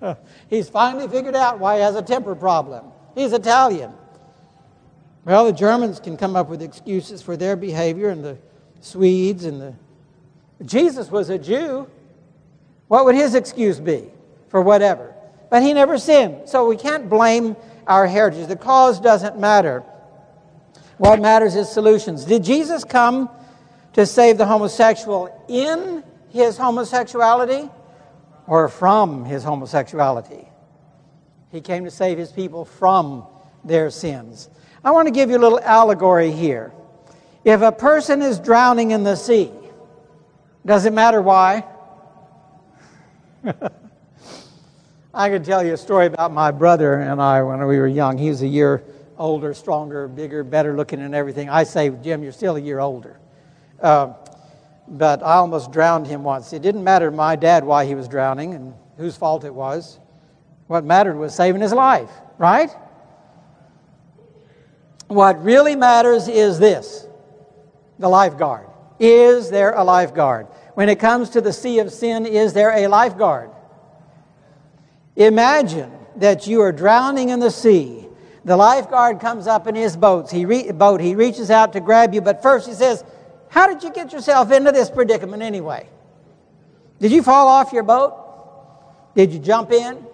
[0.48, 2.86] He's finally figured out why he has a temper problem.
[3.14, 3.92] He's Italian.
[5.24, 8.38] Well, the Germans can come up with excuses for their behavior, and the
[8.80, 9.74] Swedes and the.
[10.64, 11.88] Jesus was a Jew.
[12.92, 14.04] What would his excuse be
[14.48, 15.14] for whatever?
[15.48, 16.46] But he never sinned.
[16.46, 18.48] So we can't blame our heritage.
[18.48, 19.80] The cause doesn't matter.
[20.98, 22.26] What matters is solutions.
[22.26, 23.30] Did Jesus come
[23.94, 27.70] to save the homosexual in his homosexuality?
[28.46, 30.46] or from his homosexuality.
[31.50, 33.24] He came to save his people from
[33.64, 34.50] their sins.
[34.84, 36.72] I want to give you a little allegory here.
[37.44, 39.50] If a person is drowning in the sea,
[40.66, 41.64] does it matter why?
[45.14, 48.16] I could tell you a story about my brother and I when we were young.
[48.18, 48.82] He was a year
[49.18, 51.48] older, stronger, bigger, better looking, and everything.
[51.50, 53.18] I say, Jim, you're still a year older.
[53.80, 54.14] Uh,
[54.88, 56.52] but I almost drowned him once.
[56.52, 59.98] It didn't matter to my dad why he was drowning and whose fault it was.
[60.66, 62.70] What mattered was saving his life, right?
[65.08, 67.06] What really matters is this
[67.98, 68.68] the lifeguard.
[68.98, 70.46] Is there a lifeguard?
[70.74, 73.50] When it comes to the sea of sin, is there a lifeguard?
[75.16, 78.08] Imagine that you are drowning in the sea.
[78.44, 80.30] The lifeguard comes up in his boat.
[80.30, 81.00] He, re- boat.
[81.00, 83.04] he reaches out to grab you, but first he says,
[83.48, 85.86] how did you get yourself into this predicament anyway?
[87.00, 88.18] Did you fall off your boat?
[89.14, 90.06] Did you jump in?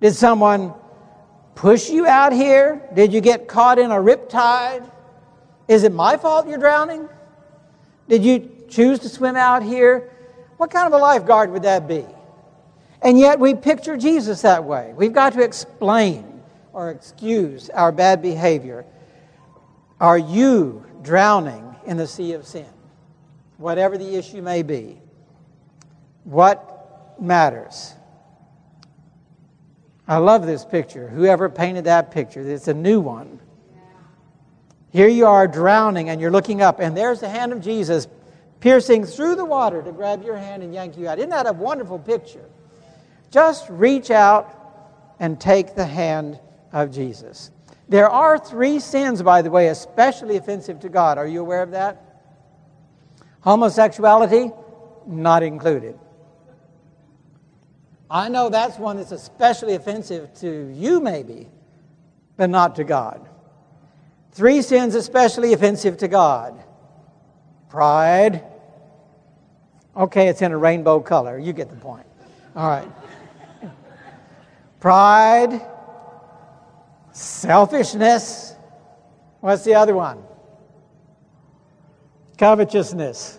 [0.00, 0.72] Did someone
[1.54, 2.82] push you out here?
[2.94, 4.90] Did you get caught in a riptide?
[5.68, 7.08] Is it my fault you're drowning?
[8.08, 10.10] Did you choose to swim out here?
[10.56, 12.04] What kind of a lifeguard would that be?
[13.02, 14.92] And yet we picture Jesus that way.
[14.96, 16.40] We've got to explain
[16.72, 18.84] or excuse our bad behavior.
[20.00, 22.66] Are you drowning in the sea of sin,
[23.58, 24.98] whatever the issue may be.
[26.24, 27.94] What matters?
[30.06, 31.08] I love this picture.
[31.08, 33.40] Whoever painted that picture, it's a new one.
[34.90, 38.06] Here you are drowning and you're looking up, and there's the hand of Jesus
[38.62, 41.18] piercing through the water to grab your hand and yank you out.
[41.18, 42.48] Isn't that a wonderful picture?
[43.32, 46.38] Just reach out and take the hand
[46.72, 47.50] of Jesus.
[47.88, 51.18] There are three sins, by the way, especially offensive to God.
[51.18, 52.22] Are you aware of that?
[53.40, 54.52] Homosexuality,
[55.06, 55.98] not included.
[58.08, 61.48] I know that's one that's especially offensive to you, maybe,
[62.36, 63.28] but not to God.
[64.30, 66.62] Three sins especially offensive to God
[67.72, 68.44] pride.
[69.96, 71.38] Okay, it's in a rainbow color.
[71.38, 72.06] You get the point.
[72.56, 72.88] All right.
[74.80, 75.60] Pride,
[77.12, 78.54] selfishness.
[79.40, 80.22] What's the other one?
[82.38, 83.38] Covetousness.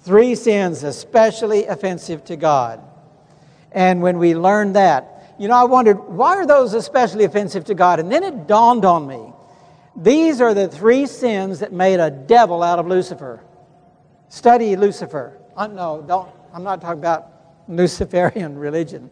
[0.00, 2.80] Three sins especially offensive to God.
[3.72, 7.74] And when we learn that, you know, I wondered, why are those especially offensive to
[7.74, 8.00] God?
[8.00, 9.32] And then it dawned on me.
[9.96, 13.42] These are the three sins that made a devil out of Lucifer.
[14.28, 15.38] Study Lucifer.
[15.56, 16.30] Uh, no, don't.
[16.54, 17.30] I'm not talking about
[17.68, 19.10] Luciferian religion.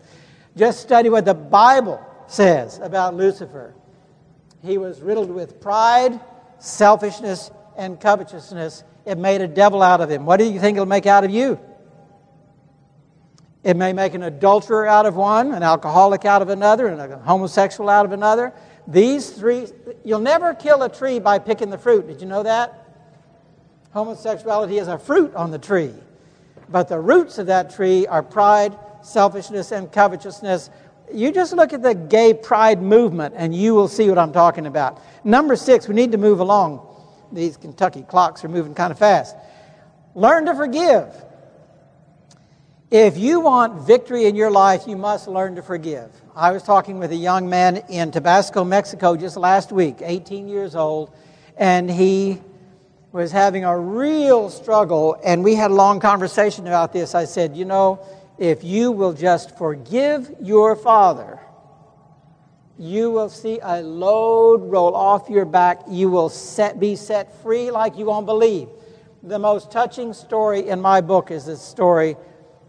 [0.56, 3.74] Just study what the Bible says about Lucifer.
[4.62, 6.20] He was riddled with pride,
[6.58, 10.26] selfishness, and covetousness, it made a devil out of him.
[10.26, 11.58] What do you think it'll make out of you?
[13.62, 17.18] It may make an adulterer out of one, an alcoholic out of another, and a
[17.18, 18.52] homosexual out of another.
[18.86, 19.66] These three,
[20.04, 22.06] you'll never kill a tree by picking the fruit.
[22.06, 22.74] Did you know that?
[23.92, 25.92] Homosexuality is a fruit on the tree.
[26.68, 30.70] But the roots of that tree are pride, selfishness, and covetousness.
[31.12, 34.66] You just look at the gay pride movement and you will see what I'm talking
[34.66, 35.02] about.
[35.24, 36.86] Number six, we need to move along
[37.32, 39.36] these Kentucky clocks are moving kind of fast.
[40.14, 41.24] Learn to forgive.
[42.90, 46.10] If you want victory in your life, you must learn to forgive.
[46.40, 50.74] I was talking with a young man in Tabasco, Mexico, just last week, 18 years
[50.74, 51.14] old,
[51.59, 52.40] and he
[53.12, 57.14] was having a real struggle, and we had a long conversation about this.
[57.14, 58.00] I said, You know,
[58.38, 61.38] if you will just forgive your father,
[62.79, 65.81] you will see a load roll off your back.
[65.90, 68.70] You will set, be set free like you won't believe.
[69.22, 72.16] The most touching story in my book is the story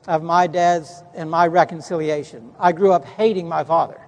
[0.07, 2.51] of my dad's and my reconciliation.
[2.59, 3.99] I grew up hating my father.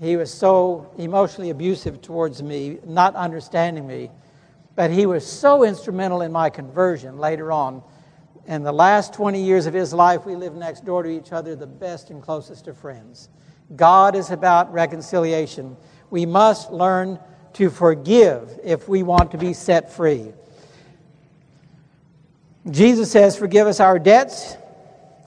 [0.00, 4.10] He was so emotionally abusive towards me, not understanding me,
[4.76, 7.82] but he was so instrumental in my conversion later on.
[8.46, 11.56] In the last 20 years of his life, we lived next door to each other,
[11.56, 13.28] the best and closest of friends.
[13.74, 15.76] God is about reconciliation.
[16.10, 17.18] We must learn
[17.54, 20.32] to forgive if we want to be set free.
[22.70, 24.56] Jesus says, Forgive us our debts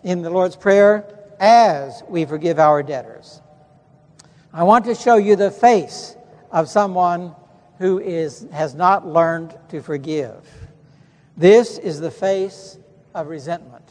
[0.03, 1.05] in the Lord's Prayer
[1.39, 3.41] as we forgive our debtors.
[4.53, 6.15] I want to show you the face
[6.51, 7.35] of someone
[7.79, 10.47] who is, has not learned to forgive.
[11.37, 12.77] This is the face
[13.13, 13.85] of resentment.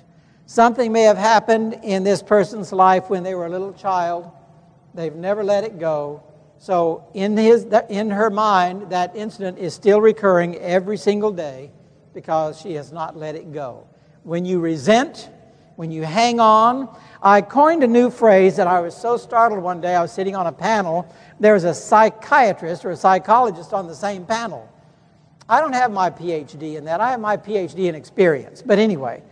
[0.47, 4.31] Something may have happened in this person's life when they were a little child
[4.95, 6.23] They've never let it go.
[6.59, 11.71] So in, his, in her mind, that incident is still recurring every single day
[12.13, 13.87] because she has not let it go.
[14.23, 15.29] When you resent,
[15.77, 19.81] when you hang on, I coined a new phrase that I was so startled one
[19.81, 19.95] day.
[19.95, 21.13] I was sitting on a panel.
[21.39, 24.69] There was a psychiatrist or a psychologist on the same panel.
[25.49, 27.01] I don't have my PhD in that.
[27.01, 28.63] I have my PhD in experience.
[28.63, 29.23] But anyway,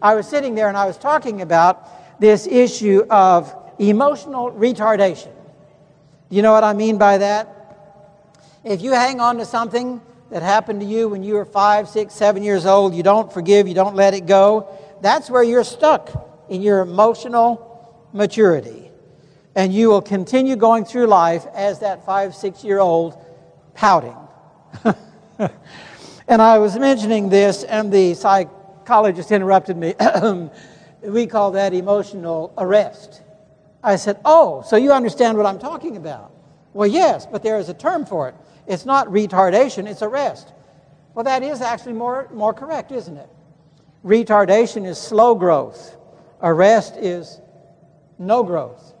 [0.00, 5.32] I was sitting there and I was talking about this issue of emotional retardation.
[6.30, 7.54] You know what I mean by that?
[8.64, 12.14] If you hang on to something that happened to you when you were five, six,
[12.14, 14.68] seven years old, you don't forgive, you don't let it go,
[15.00, 18.90] that's where you're stuck in your emotional maturity.
[19.54, 23.16] And you will continue going through life as that five, six year old
[23.74, 24.16] pouting.
[26.28, 29.94] and I was mentioning this, and the psychologist interrupted me.
[31.02, 33.22] we call that emotional arrest.
[33.82, 36.32] I said, Oh, so you understand what I'm talking about?
[36.72, 38.34] Well, yes, but there is a term for it.
[38.68, 40.52] It's not retardation, it's arrest.
[41.14, 43.28] Well, that is actually more, more correct, isn't it?
[44.04, 45.96] Retardation is slow growth,
[46.42, 47.40] arrest is
[48.18, 48.94] no growth.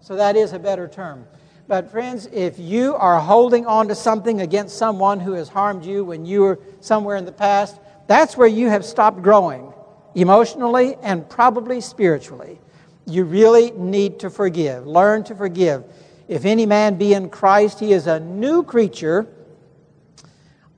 [0.00, 1.26] So that is a better term.
[1.66, 6.04] But, friends, if you are holding on to something against someone who has harmed you
[6.04, 9.72] when you were somewhere in the past, that's where you have stopped growing
[10.14, 12.60] emotionally and probably spiritually.
[13.06, 14.86] You really need to forgive.
[14.86, 15.84] Learn to forgive.
[16.26, 19.26] If any man be in Christ, he is a new creature.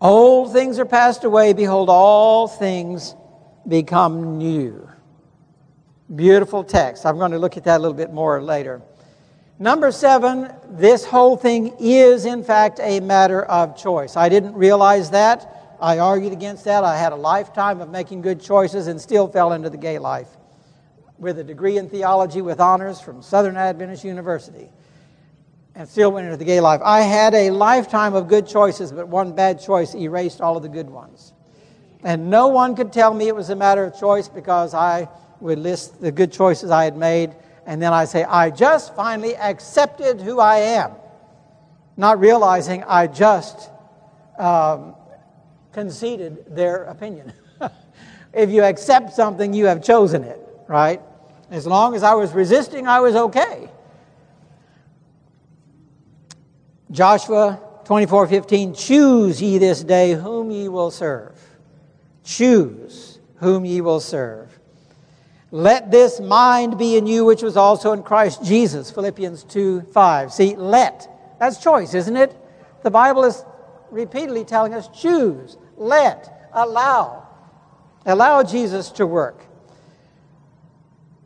[0.01, 1.53] Old things are passed away.
[1.53, 3.15] Behold, all things
[3.67, 4.89] become new.
[6.15, 7.07] Beautiful text.
[7.07, 8.83] I'm going to look at that a little bit more later.
[9.59, 14.17] Number seven, this whole thing is, in fact, a matter of choice.
[14.17, 15.77] I didn't realize that.
[15.81, 16.85] I argued against that.
[16.85, 20.29] I had a lifetime of making good choices and still fell into the gay life.
[21.19, 24.69] with a degree in theology with honors from Southern Adventist University
[25.77, 26.81] and still went into the gay life.
[26.83, 30.71] I had a lifetime of good choices, but one bad choice erased all of the
[30.71, 31.35] good ones.
[32.03, 35.07] And no one could tell me it was a matter of choice because I
[35.41, 39.37] would list the good choices I had made, and then I say, I just finally
[39.37, 40.93] accepted who I am,
[41.99, 43.71] not realizing I just
[44.39, 44.95] um,
[45.73, 47.35] conceded their opinion.
[48.33, 51.03] if you accept something, you have chosen it, right?
[51.51, 53.66] As long as I was resisting, I was okay.
[56.91, 61.39] Joshua 24:15 Choose ye this day whom ye will serve.
[62.25, 64.59] Choose whom ye will serve.
[65.51, 68.91] Let this mind be in you which was also in Christ Jesus.
[68.91, 70.33] Philippians 2 5.
[70.33, 71.09] See, let.
[71.39, 72.37] That's choice, isn't it?
[72.83, 73.45] The Bible is
[73.91, 77.27] repeatedly telling us choose, let, allow.
[78.05, 79.45] Allow Jesus to work.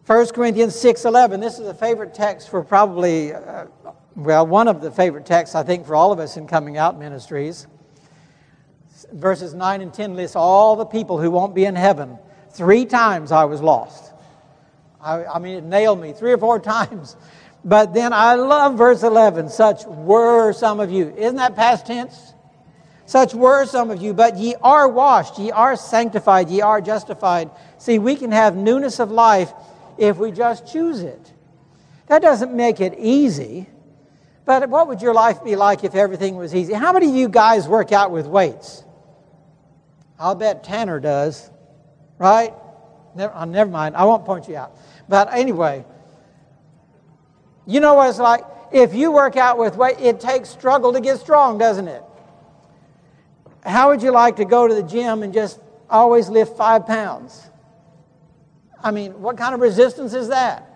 [0.07, 1.41] 1 Corinthians 6:11.
[1.41, 3.67] This is a favorite text for probably uh,
[4.21, 6.99] well, one of the favorite texts, I think, for all of us in coming out
[6.99, 7.67] ministries.
[9.13, 12.19] Verses 9 and 10 list all the people who won't be in heaven.
[12.51, 14.13] Three times I was lost.
[15.01, 17.17] I, I mean, it nailed me three or four times.
[17.65, 19.49] But then I love verse 11.
[19.49, 21.15] Such were some of you.
[21.17, 22.35] Isn't that past tense?
[23.07, 27.51] Such were some of you, but ye are washed, ye are sanctified, ye are justified.
[27.79, 29.53] See, we can have newness of life
[29.99, 31.33] if we just choose it.
[32.07, 33.67] That doesn't make it easy.
[34.51, 36.73] But what would your life be like if everything was easy?
[36.73, 38.83] How many of you guys work out with weights?
[40.19, 41.49] I'll bet Tanner does,
[42.19, 42.53] right?
[43.15, 43.95] Never, oh, uh, never mind.
[43.95, 44.77] I won't point you out.
[45.09, 45.85] But anyway,
[47.65, 48.43] you know what it's like?
[48.73, 52.03] If you work out with weight, it takes struggle to get strong, doesn't it?
[53.65, 57.49] How would you like to go to the gym and just always lift five pounds?
[58.83, 60.69] I mean, what kind of resistance is that?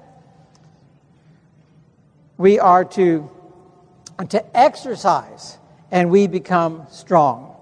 [2.36, 3.33] We are to
[4.28, 5.58] to exercise
[5.90, 7.54] and we become strong.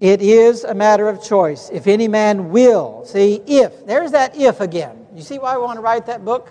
[0.00, 1.70] It is a matter of choice.
[1.72, 5.06] If any man will, see, if, there's that if again.
[5.14, 6.50] You see why I want to write that book?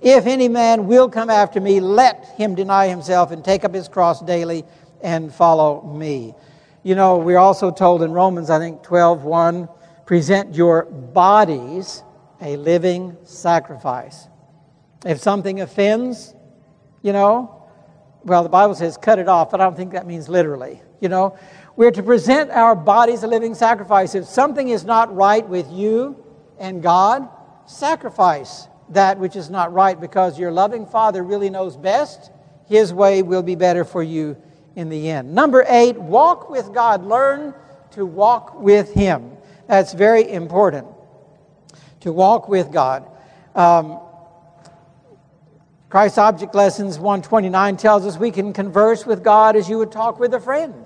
[0.00, 3.88] If any man will come after me, let him deny himself and take up his
[3.88, 4.64] cross daily
[5.02, 6.34] and follow me.
[6.82, 9.68] You know, we're also told in Romans, I think 12 1,
[10.04, 12.02] present your bodies
[12.40, 14.28] a living sacrifice.
[15.04, 16.33] If something offends,
[17.04, 17.62] you know?
[18.24, 21.08] Well, the Bible says cut it off, but I don't think that means literally, you
[21.08, 21.38] know?
[21.76, 24.14] We're to present our bodies a living sacrifice.
[24.14, 26.16] If something is not right with you
[26.58, 27.28] and God,
[27.66, 32.30] sacrifice that which is not right because your loving Father really knows best.
[32.66, 34.36] His way will be better for you
[34.76, 35.34] in the end.
[35.34, 37.04] Number eight, walk with God.
[37.04, 37.54] Learn
[37.90, 39.32] to walk with Him.
[39.66, 40.86] That's very important.
[42.00, 43.08] To walk with God.
[43.54, 44.00] Um,
[45.94, 50.18] Christ Object Lessons 129 tells us we can converse with God as you would talk
[50.18, 50.84] with a friend.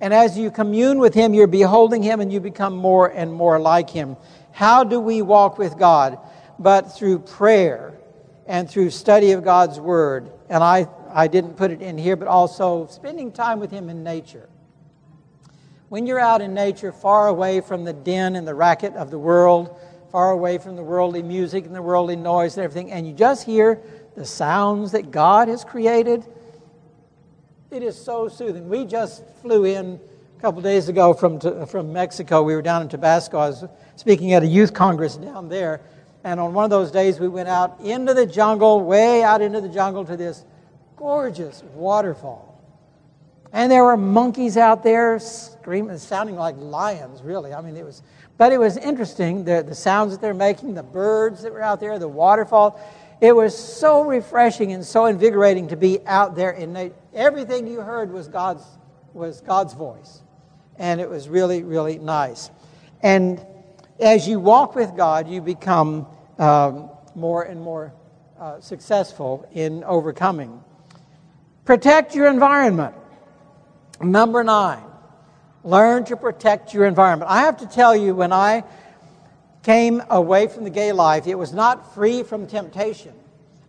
[0.00, 3.58] And as you commune with Him, you're beholding Him and you become more and more
[3.58, 4.16] like Him.
[4.52, 6.20] How do we walk with God?
[6.60, 7.98] But through prayer
[8.46, 10.30] and through study of God's Word.
[10.48, 14.04] And I, I didn't put it in here, but also spending time with Him in
[14.04, 14.48] nature.
[15.88, 19.18] When you're out in nature, far away from the din and the racket of the
[19.18, 19.76] world,
[20.12, 23.44] far away from the worldly music and the worldly noise and everything, and you just
[23.44, 23.80] hear
[24.16, 26.24] the sounds that God has created.
[27.70, 28.68] It is so soothing.
[28.68, 30.00] We just flew in
[30.38, 32.42] a couple days ago from, from Mexico.
[32.42, 33.38] We were down in Tabasco.
[33.38, 33.64] I was
[33.96, 35.80] speaking at a youth congress down there.
[36.24, 39.60] And on one of those days, we went out into the jungle, way out into
[39.60, 40.44] the jungle to this
[40.96, 42.50] gorgeous waterfall.
[43.52, 47.52] And there were monkeys out there screaming, sounding like lions, really.
[47.52, 48.02] I mean, it was,
[48.36, 51.80] but it was interesting the, the sounds that they're making, the birds that were out
[51.80, 52.80] there, the waterfall.
[53.20, 56.94] It was so refreshing and so invigorating to be out there in nature.
[57.12, 58.64] Everything you heard was God's,
[59.12, 60.22] was God's voice.
[60.78, 62.50] And it was really, really nice.
[63.02, 63.44] And
[63.98, 66.06] as you walk with God, you become
[66.38, 67.92] um, more and more
[68.38, 70.64] uh, successful in overcoming.
[71.66, 72.94] Protect your environment.
[74.00, 74.82] Number nine,
[75.62, 77.30] learn to protect your environment.
[77.30, 78.64] I have to tell you, when I
[79.62, 83.12] came away from the gay life, it was not free from temptation.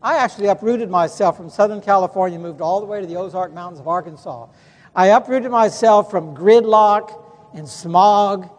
[0.02, 3.80] I actually uprooted myself from Southern California moved all the way to the Ozark Mountains
[3.80, 4.48] of Arkansas.
[4.96, 7.24] I uprooted myself from gridlock
[7.54, 8.50] and smog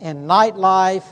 [0.00, 1.04] and nightlife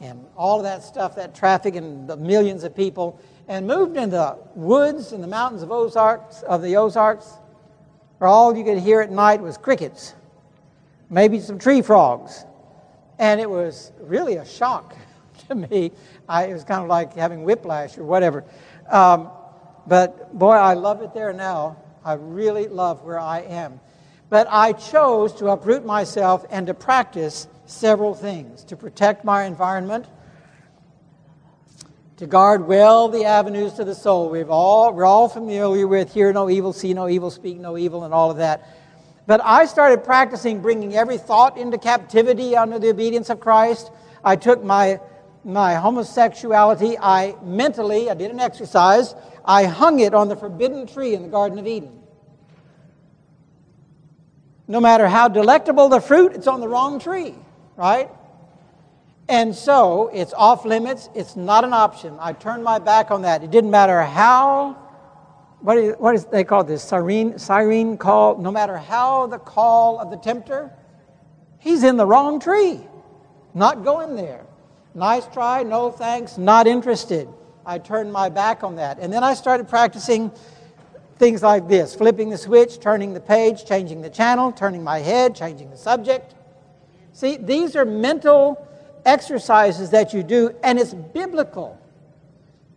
[0.00, 4.16] and all of that stuff, that traffic and the millions of people, and moved into
[4.16, 7.34] the woods and the mountains of Ozarks of the Ozarks,
[8.18, 10.14] where all you could hear at night was crickets,
[11.08, 12.44] maybe some tree frogs.
[13.18, 14.96] And it was really a shock
[15.48, 15.92] to me.
[16.28, 18.44] I, it was kind of like having whiplash or whatever.
[18.90, 19.30] Um,
[19.86, 21.76] but boy, I love it there now.
[22.04, 23.80] I really love where I am.
[24.28, 30.06] But I chose to uproot myself and to practice several things to protect my environment,
[32.16, 34.30] to guard well the avenues to the soul.
[34.30, 38.04] We've all, we're all familiar with hear no evil, see no evil, speak no evil,
[38.04, 38.68] and all of that.
[39.26, 43.90] But I started practicing bringing every thought into captivity under the obedience of Christ.
[44.24, 45.00] I took my,
[45.46, 51.14] my homosexuality, I mentally, I did an exercise, I hung it on the forbidden tree
[51.14, 52.02] in the Garden of Eden.
[54.66, 57.36] No matter how delectable the fruit, it's on the wrong tree,
[57.76, 58.10] right?
[59.28, 61.08] And so it's off limits.
[61.14, 62.16] It's not an option.
[62.20, 63.44] I turned my back on that.
[63.44, 64.72] It didn't matter how,
[65.60, 66.82] what is, what is they call this?
[66.82, 68.38] Siren, siren call.
[68.38, 70.72] No matter how the call of the tempter,
[71.60, 72.80] he's in the wrong tree.
[73.54, 74.45] Not going there.
[74.96, 77.28] Nice try, no thanks, not interested.
[77.66, 78.98] I turned my back on that.
[78.98, 80.32] And then I started practicing
[81.18, 85.34] things like this flipping the switch, turning the page, changing the channel, turning my head,
[85.34, 86.34] changing the subject.
[87.12, 88.66] See, these are mental
[89.04, 91.78] exercises that you do, and it's biblical.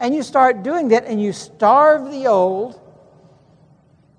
[0.02, 2.82] And you start doing that, and you starve the old,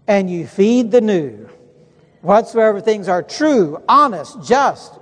[0.09, 1.51] and you feed the new.
[2.23, 4.99] Whatsoever things are true, honest, just,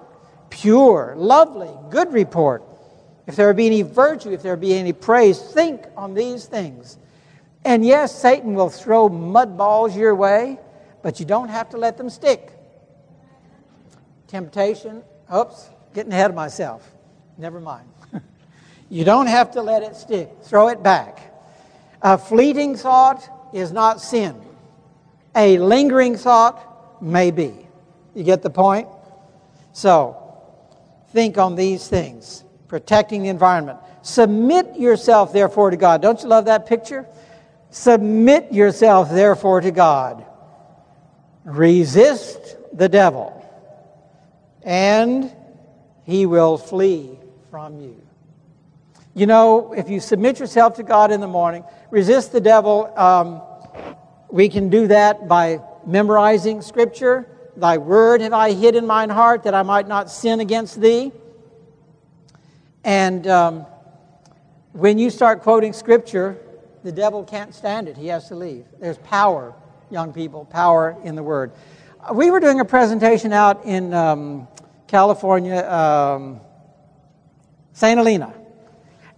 [0.51, 2.65] pure, lovely, good report.
[3.29, 6.97] If there be any virtue, if there be any praise, think on these things.
[7.62, 10.59] And yes, Satan will throw mud balls your way,
[11.03, 12.53] but you don't have to let them stick.
[14.29, 15.03] Temptation,
[15.33, 16.91] oops, getting ahead of myself.
[17.37, 17.87] Never mind.
[18.89, 21.35] you don't have to let it stick, throw it back.
[22.01, 24.41] A fleeting thought is not sin,
[25.37, 27.68] a lingering thought may be.
[28.14, 28.89] You get the point?
[29.74, 30.16] So,
[31.12, 33.79] think on these things protecting the environment.
[34.03, 36.01] Submit yourself, therefore, to God.
[36.01, 37.07] Don't you love that picture?
[37.71, 40.25] Submit yourself, therefore, to God.
[41.45, 43.35] Resist the devil,
[44.62, 45.35] and
[46.05, 47.19] he will flee
[47.51, 48.01] from you.
[49.14, 53.43] You know, if you submit yourself to God in the morning, resist the devil, um,
[54.31, 57.27] we can do that by memorizing Scripture.
[57.57, 61.11] Thy word have I hid in mine heart that I might not sin against thee.
[62.89, 63.66] And um,
[64.72, 66.39] when you start quoting Scripture,
[66.82, 67.99] the devil can't stand it.
[67.99, 68.64] He has to leave.
[68.80, 69.53] There's power,
[69.91, 71.53] young people, power in the word.
[72.14, 74.49] We were doing a presentation out in um,
[74.86, 75.70] California.
[75.70, 76.41] Um,
[77.74, 77.99] St.
[77.99, 78.32] Helena.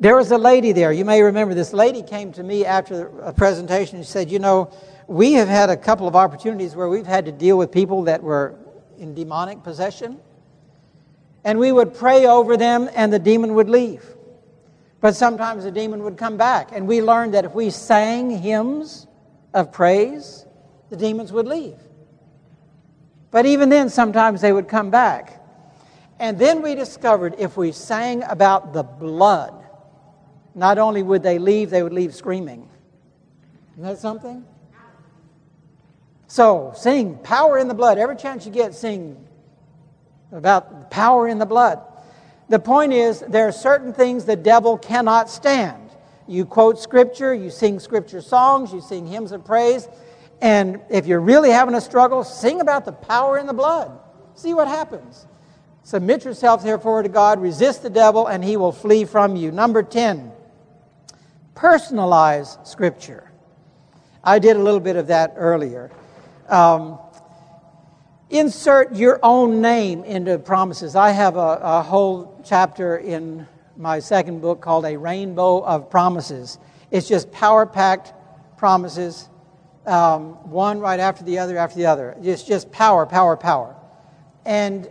[0.01, 0.91] There was a lady there.
[0.91, 4.73] You may remember this lady came to me after a presentation and said, You know,
[5.07, 8.21] we have had a couple of opportunities where we've had to deal with people that
[8.21, 8.57] were
[8.99, 10.19] in demonic possession.
[11.45, 14.05] And we would pray over them, and the demon would leave.
[15.01, 16.71] But sometimes the demon would come back.
[16.73, 19.07] And we learned that if we sang hymns
[19.55, 20.45] of praise,
[20.91, 21.79] the demons would leave.
[23.31, 25.43] But even then, sometimes they would come back.
[26.19, 29.55] And then we discovered if we sang about the blood,
[30.55, 32.69] not only would they leave, they would leave screaming.
[33.73, 34.45] Isn't that something?
[36.27, 37.99] So, sing power in the blood.
[37.99, 39.27] Every chance you get, sing
[40.33, 41.81] about power in the blood.
[42.49, 45.91] The point is, there are certain things the devil cannot stand.
[46.27, 49.89] You quote scripture, you sing scripture songs, you sing hymns of praise,
[50.41, 53.99] and if you're really having a struggle, sing about the power in the blood.
[54.35, 55.27] See what happens.
[55.83, 59.51] Submit yourself, therefore, to God, resist the devil, and he will flee from you.
[59.51, 60.33] Number 10,
[61.55, 63.31] personalize Scripture.
[64.23, 65.91] I did a little bit of that earlier.
[66.49, 66.99] Um,
[68.31, 70.95] insert your own name into promises.
[70.95, 76.59] I have a, a whole chapter in my second book called A Rainbow of Promises.
[76.91, 78.15] It's just power packed
[78.57, 79.29] promises,
[79.87, 82.17] um, one right after the other after the other.
[82.23, 83.75] It's just power, power, power.
[84.45, 84.89] And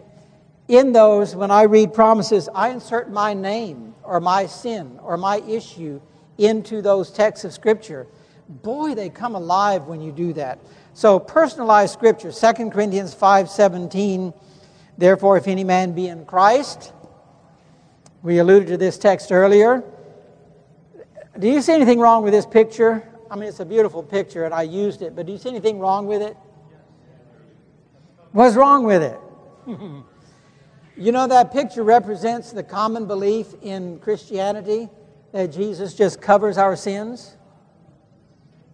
[0.68, 5.38] in those, when I read promises, I insert my name or my sin or my
[5.42, 6.02] issue
[6.38, 8.06] into those texts of Scripture.
[8.50, 10.60] Boy, they come alive when you do that.
[10.94, 14.34] So personalized Scripture, 2 Corinthians 5.17,
[14.98, 16.92] Therefore, if any man be in Christ,
[18.22, 19.82] we alluded to this text earlier.
[21.38, 23.08] Do you see anything wrong with this picture?
[23.32, 25.80] I mean, it's a beautiful picture, and I used it, but do you see anything
[25.80, 26.36] wrong with it?
[28.34, 29.20] What's wrong with it?
[31.00, 34.90] You know, that picture represents the common belief in Christianity
[35.32, 37.38] that Jesus just covers our sins.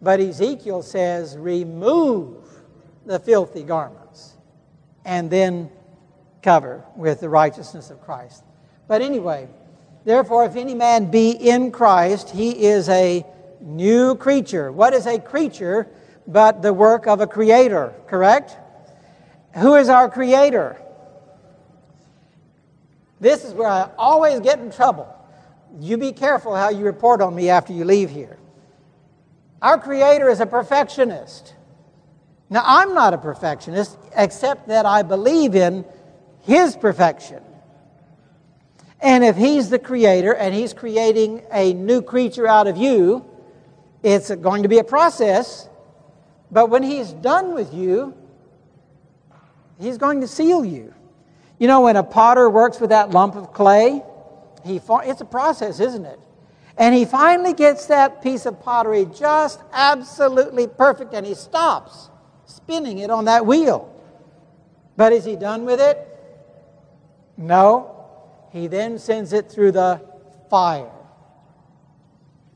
[0.06, 2.46] But Ezekiel says, remove
[3.06, 4.36] the filthy garments
[5.04, 5.70] and then
[6.42, 8.44] cover with the righteousness of Christ.
[8.88, 9.50] But anyway,
[10.06, 13.26] Therefore, if any man be in Christ, he is a
[13.60, 14.72] new creature.
[14.72, 15.88] What is a creature
[16.28, 18.56] but the work of a creator, correct?
[19.58, 20.80] Who is our creator?
[23.20, 25.12] This is where I always get in trouble.
[25.80, 28.38] You be careful how you report on me after you leave here.
[29.66, 31.56] Our creator is a perfectionist.
[32.52, 35.84] Now, I'm not a perfectionist, except that I believe in
[36.44, 37.42] his perfection.
[39.02, 43.26] And if he's the creator and he's creating a new creature out of you,
[44.04, 45.68] it's going to be a process.
[46.52, 48.16] But when he's done with you,
[49.80, 50.94] he's going to seal you.
[51.58, 54.04] You know, when a potter works with that lump of clay,
[54.64, 56.20] he, it's a process, isn't it?
[56.78, 62.10] And he finally gets that piece of pottery just absolutely perfect and he stops
[62.46, 63.92] spinning it on that wheel.
[64.98, 66.06] But is he done with it?
[67.38, 67.92] No.
[68.52, 70.02] He then sends it through the
[70.50, 70.92] fire.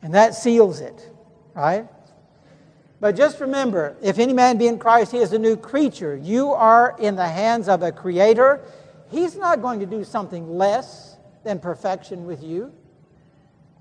[0.02, 1.12] And that seals it,
[1.54, 1.88] right?
[3.02, 6.16] But just remember if any man be in Christ, he is a new creature.
[6.16, 8.62] You are in the hands of a creator.
[9.10, 12.74] He's not going to do something less than perfection with you.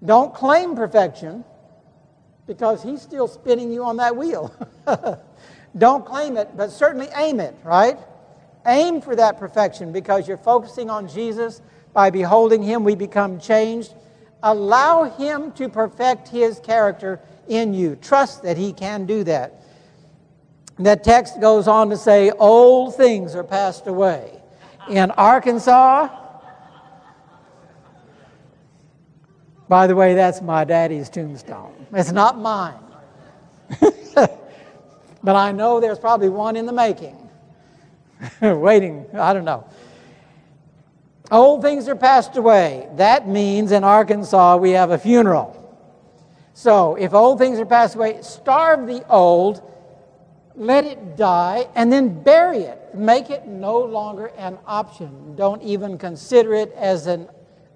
[0.04, 1.44] Don't claim perfection
[2.46, 4.54] because he's still spinning you on that wheel.
[5.78, 7.98] Don't claim it, but certainly aim it, right?
[8.66, 11.60] Aim for that perfection because you're focusing on Jesus.
[11.92, 13.94] By beholding him, we become changed.
[14.42, 17.96] Allow him to perfect his character in you.
[17.96, 19.62] Trust that he can do that.
[20.78, 24.40] That text goes on to say, Old things are passed away.
[24.88, 26.08] In Arkansas,
[29.68, 31.86] by the way, that's my daddy's tombstone.
[31.92, 32.78] It's not mine.
[34.14, 37.16] but I know there's probably one in the making.
[38.40, 39.68] Waiting, I don't know.
[41.30, 42.88] Old things are passed away.
[42.96, 45.54] That means in Arkansas we have a funeral.
[46.54, 49.62] So if old things are passed away, starve the old,
[50.56, 52.94] let it die, and then bury it.
[52.94, 55.36] Make it no longer an option.
[55.36, 57.28] Don't even consider it as an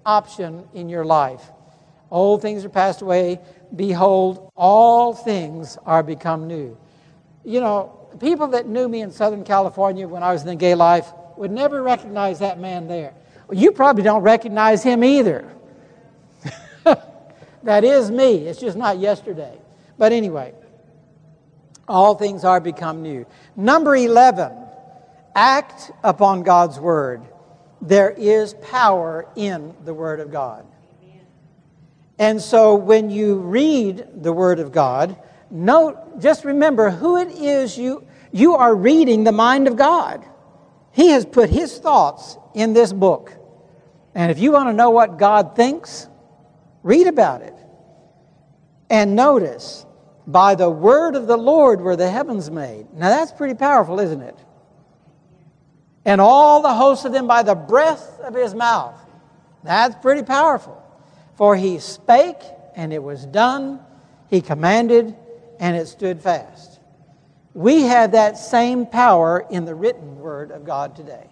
[0.05, 1.52] option in your life.
[2.13, 3.39] Old things are passed away.
[3.75, 6.77] Behold, all things are become new.
[7.43, 10.75] You know, people that knew me in Southern California when I was in the gay
[10.75, 13.13] life would never recognize that man there.
[13.51, 15.51] You probably don't recognize him either.
[17.63, 18.45] That is me.
[18.45, 19.57] It's just not yesterday.
[19.97, 20.53] But anyway,
[21.87, 23.25] all things are become new.
[23.55, 24.51] Number 11,
[25.33, 27.21] act upon God's word.
[27.81, 30.65] There is power in the word of God.
[32.23, 35.21] And so when you read the word of God,
[35.51, 40.25] note, just remember who it is you, you are reading the mind of God.
[40.93, 43.33] He has put his thoughts in this book.
[44.15, 46.07] And if you want to know what God thinks,
[46.81, 47.55] read about it.
[48.89, 49.85] And notice,
[50.25, 52.87] by the word of the Lord were the heavens made.
[52.93, 54.39] Now that's pretty powerful, isn't it?
[56.05, 58.97] And all the hosts of them by the breath of his mouth.
[59.61, 60.82] That's pretty powerful.
[61.35, 62.41] For he spake,
[62.75, 63.79] and it was done.
[64.29, 65.15] He commanded,
[65.59, 66.79] and it stood fast.
[67.53, 71.29] We have that same power in the written word of God today.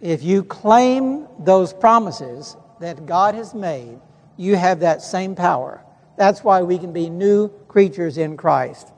[0.00, 4.00] If you claim those promises that God has made,
[4.36, 5.84] you have that same power.
[6.16, 8.92] That's why we can be new creatures in Christ.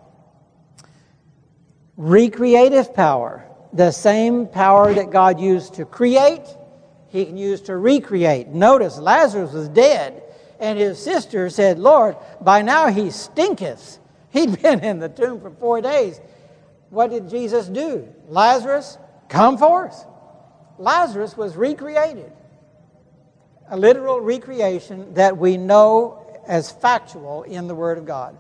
[1.96, 6.56] Recreative power, the same power that God used to create,
[7.14, 8.48] He can use to recreate.
[8.48, 10.24] Notice Lazarus was dead,
[10.58, 14.00] and his sister said, Lord, by now he stinketh.
[14.32, 16.20] He'd been in the tomb for four days.
[16.90, 18.12] What did Jesus do?
[18.26, 18.98] Lazarus,
[19.28, 20.04] come forth.
[20.76, 22.32] Lazarus was recreated.
[23.68, 28.36] A literal recreation that we know as factual in the Word of God.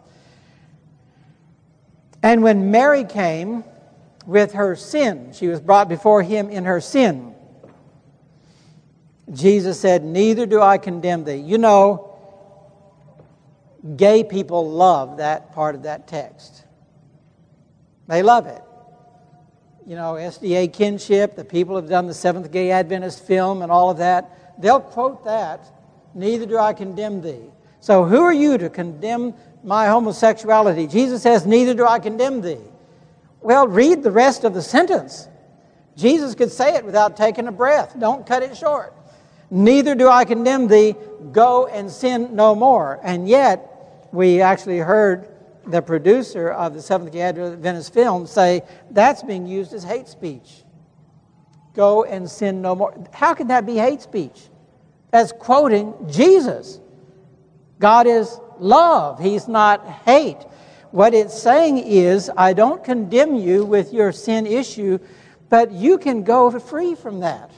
[2.24, 3.62] And when Mary came
[4.26, 7.33] with her sin, she was brought before him in her sin.
[9.32, 11.36] Jesus said, Neither do I condemn thee.
[11.36, 12.16] You know,
[13.96, 16.64] gay people love that part of that text.
[18.06, 18.62] They love it.
[19.86, 23.90] You know, SDA kinship, the people have done the Seventh Gay Adventist film and all
[23.90, 24.60] of that.
[24.60, 25.66] They'll quote that,
[26.14, 27.50] Neither do I condemn thee.
[27.80, 30.86] So who are you to condemn my homosexuality?
[30.86, 32.60] Jesus says, Neither do I condemn thee.
[33.40, 35.28] Well, read the rest of the sentence.
[35.96, 37.94] Jesus could say it without taking a breath.
[37.98, 38.94] Don't cut it short.
[39.54, 40.96] Neither do I condemn thee.
[41.32, 43.00] Go and sin no more.
[43.02, 45.28] And yet, we actually heard
[45.66, 50.64] the producer of the Seventh day Adventist film say that's being used as hate speech.
[51.74, 52.94] Go and sin no more.
[53.12, 54.50] How can that be hate speech?
[55.14, 56.80] as quoting Jesus.
[57.78, 60.42] God is love, He's not hate.
[60.90, 64.98] What it's saying is, I don't condemn you with your sin issue,
[65.48, 67.50] but you can go free from that.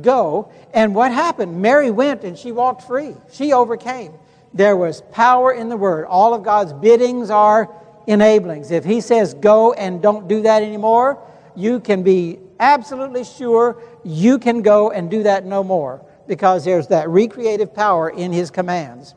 [0.00, 0.50] Go.
[0.72, 1.60] And what happened?
[1.60, 3.14] Mary went and she walked free.
[3.32, 4.12] She overcame.
[4.52, 6.06] There was power in the word.
[6.06, 7.70] All of God's biddings are
[8.08, 8.70] enablings.
[8.70, 11.22] If He says go and don't do that anymore,
[11.54, 16.88] you can be absolutely sure you can go and do that no more because there's
[16.88, 19.14] that recreative power in His commands.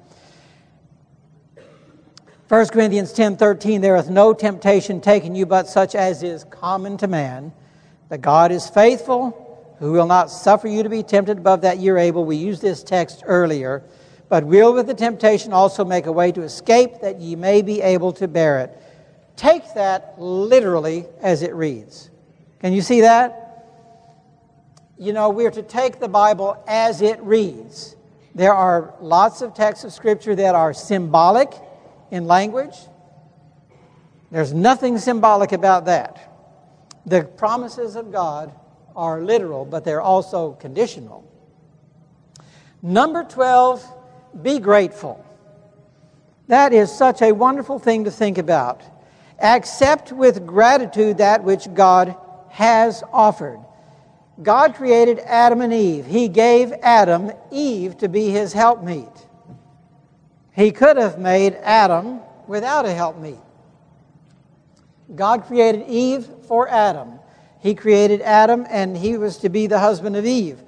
[2.49, 6.97] 1 Corinthians 10 13, there is no temptation taken you but such as is common
[6.97, 7.53] to man.
[8.09, 9.48] That God is faithful,
[9.79, 12.25] who will not suffer you to be tempted above that you're able.
[12.25, 13.83] We used this text earlier.
[14.27, 17.81] But will with the temptation also make a way to escape that ye may be
[17.81, 18.77] able to bear it.
[19.35, 22.11] Take that literally as it reads.
[22.59, 23.65] Can you see that?
[24.97, 27.95] You know, we're to take the Bible as it reads.
[28.35, 31.53] There are lots of texts of Scripture that are symbolic
[32.11, 32.75] in language.
[34.29, 36.19] There's nothing symbolic about that.
[37.05, 38.53] The promises of God
[38.99, 41.23] are literal, but they're also conditional.
[42.81, 43.85] Number 12,
[44.41, 45.25] be grateful.
[46.47, 48.81] That is such a wonderful thing to think about.
[49.41, 52.15] Accept with gratitude that which God
[52.49, 53.59] has offered.
[54.43, 56.05] God created Adam and Eve.
[56.05, 59.07] He gave Adam Eve to be his helpmeet.
[60.51, 63.39] He could have made Adam without a helpmeet.
[65.15, 67.18] God created Eve for Adam.
[67.59, 70.61] He created Adam, and he was to be the husband of Eve.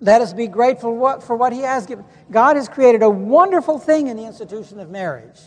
[0.00, 2.04] Let us be grateful for what he has given.
[2.30, 5.40] God has created a wonderful thing in the institution of marriage.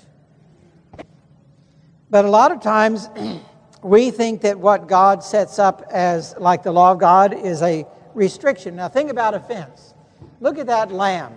[2.10, 3.10] But a lot of times,
[3.84, 7.86] we think that what God sets up as like the law of God is a
[8.14, 8.76] restriction.
[8.76, 9.94] Now, think about a fence.
[10.40, 11.34] Look at that lamb.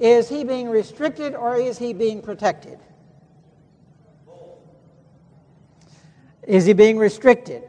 [0.00, 2.78] Is he being restricted or is he being protected?
[6.46, 7.62] Is he being restricted?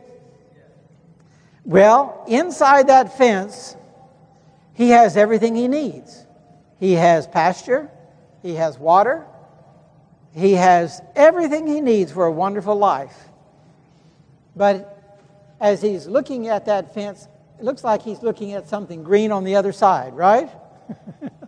[1.66, 3.76] Well, inside that fence,
[4.74, 6.26] he has everything he needs.
[6.80, 7.90] He has pasture,
[8.42, 9.26] he has water,
[10.34, 13.16] he has everything he needs for a wonderful life.
[14.56, 15.22] But
[15.62, 17.28] as he's looking at that fence,
[17.60, 20.50] it looks like he's looking at something green on the other side, right?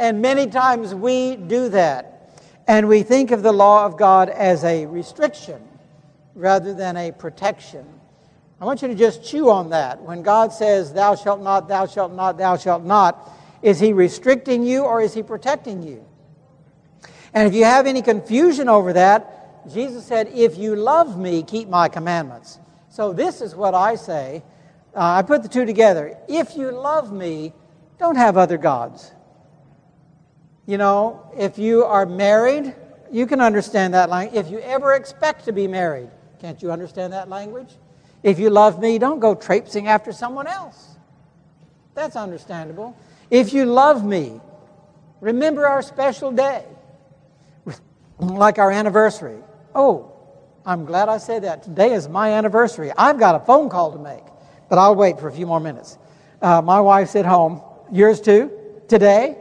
[0.00, 2.32] And many times we do that.
[2.66, 5.60] And we think of the law of God as a restriction
[6.34, 7.84] rather than a protection.
[8.60, 10.02] I want you to just chew on that.
[10.02, 13.30] When God says, Thou shalt not, thou shalt not, thou shalt not,
[13.62, 16.04] is He restricting you or is He protecting you?
[17.32, 21.68] And if you have any confusion over that, Jesus said, If you love me, keep
[21.68, 22.58] my commandments.
[22.90, 24.42] So this is what I say.
[24.94, 26.18] Uh, I put the two together.
[26.28, 27.52] If you love me,
[27.98, 29.12] don't have other gods.
[30.66, 32.74] You know, if you are married,
[33.10, 34.30] you can understand that line.
[34.32, 36.10] If you ever expect to be married,
[36.40, 37.68] can't you understand that language?
[38.22, 40.96] If you love me, don't go traipsing after someone else.
[41.94, 42.96] That's understandable.
[43.30, 44.40] If you love me,
[45.20, 46.64] remember our special day,
[48.18, 49.38] like our anniversary.
[49.74, 50.12] Oh,
[50.64, 51.62] I'm glad I said that.
[51.62, 52.90] Today is my anniversary.
[52.96, 54.24] I've got a phone call to make,
[54.68, 55.98] but I'll wait for a few more minutes.
[56.40, 57.62] Uh, my wife's at home.
[57.92, 58.50] Yours too?
[58.88, 59.36] Today?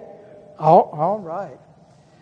[0.57, 1.57] Oh, all right.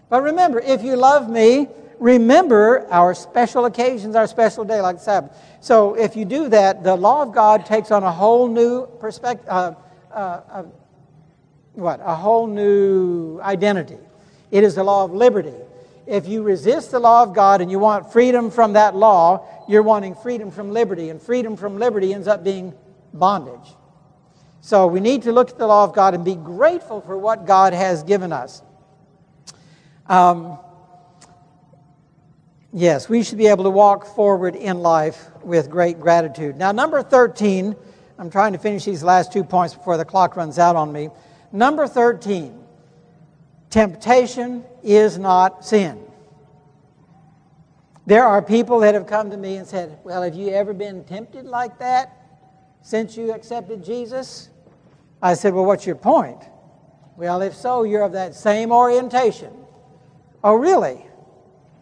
[0.09, 1.67] But remember, if you love me,
[1.99, 5.35] remember our special occasions, our special day, like Sabbath.
[5.61, 9.47] So if you do that, the law of God takes on a whole new perspective.
[9.47, 9.73] Uh,
[10.11, 10.63] uh, uh,
[11.73, 11.99] what?
[12.03, 13.97] A whole new identity.
[14.51, 15.53] It is the law of liberty.
[16.05, 19.83] If you resist the law of God and you want freedom from that law, you're
[19.83, 22.73] wanting freedom from liberty, and freedom from liberty ends up being
[23.13, 23.75] bondage.
[24.61, 27.45] So we need to look at the law of God and be grateful for what
[27.45, 28.61] God has given us.
[30.07, 30.57] Um,
[32.73, 36.57] yes, we should be able to walk forward in life with great gratitude.
[36.57, 37.75] Now, number 13,
[38.19, 41.09] I'm trying to finish these last two points before the clock runs out on me.
[41.51, 42.63] Number 13,
[43.69, 46.03] temptation is not sin.
[48.05, 51.03] There are people that have come to me and said, Well, have you ever been
[51.03, 52.15] tempted like that
[52.81, 54.49] since you accepted Jesus?
[55.21, 56.41] I said, Well, what's your point?
[57.17, 59.51] Well, if so, you're of that same orientation.
[60.43, 61.06] Oh, really?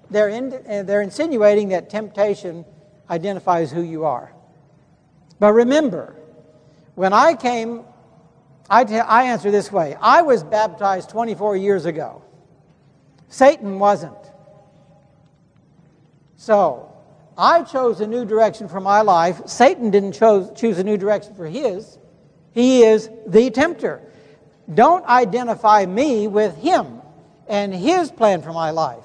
[0.10, 2.66] They're, in, uh, they're insinuating that temptation
[3.10, 4.34] identifies who you are.
[5.40, 6.16] But remember,
[6.96, 7.84] when I came,
[8.70, 12.24] I, t- I answer this way I was baptized 24 years ago,
[13.28, 14.18] Satan wasn't.
[16.38, 16.92] So,
[17.38, 19.42] I chose a new direction for my life.
[19.46, 21.98] Satan didn't chose, choose a new direction for his.
[22.54, 24.02] He is the tempter.
[24.74, 27.02] Don't identify me with him
[27.48, 29.04] and his plan for my life.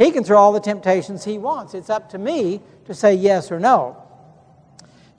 [0.00, 1.74] He can throw all the temptations he wants.
[1.74, 4.02] It's up to me to say yes or no.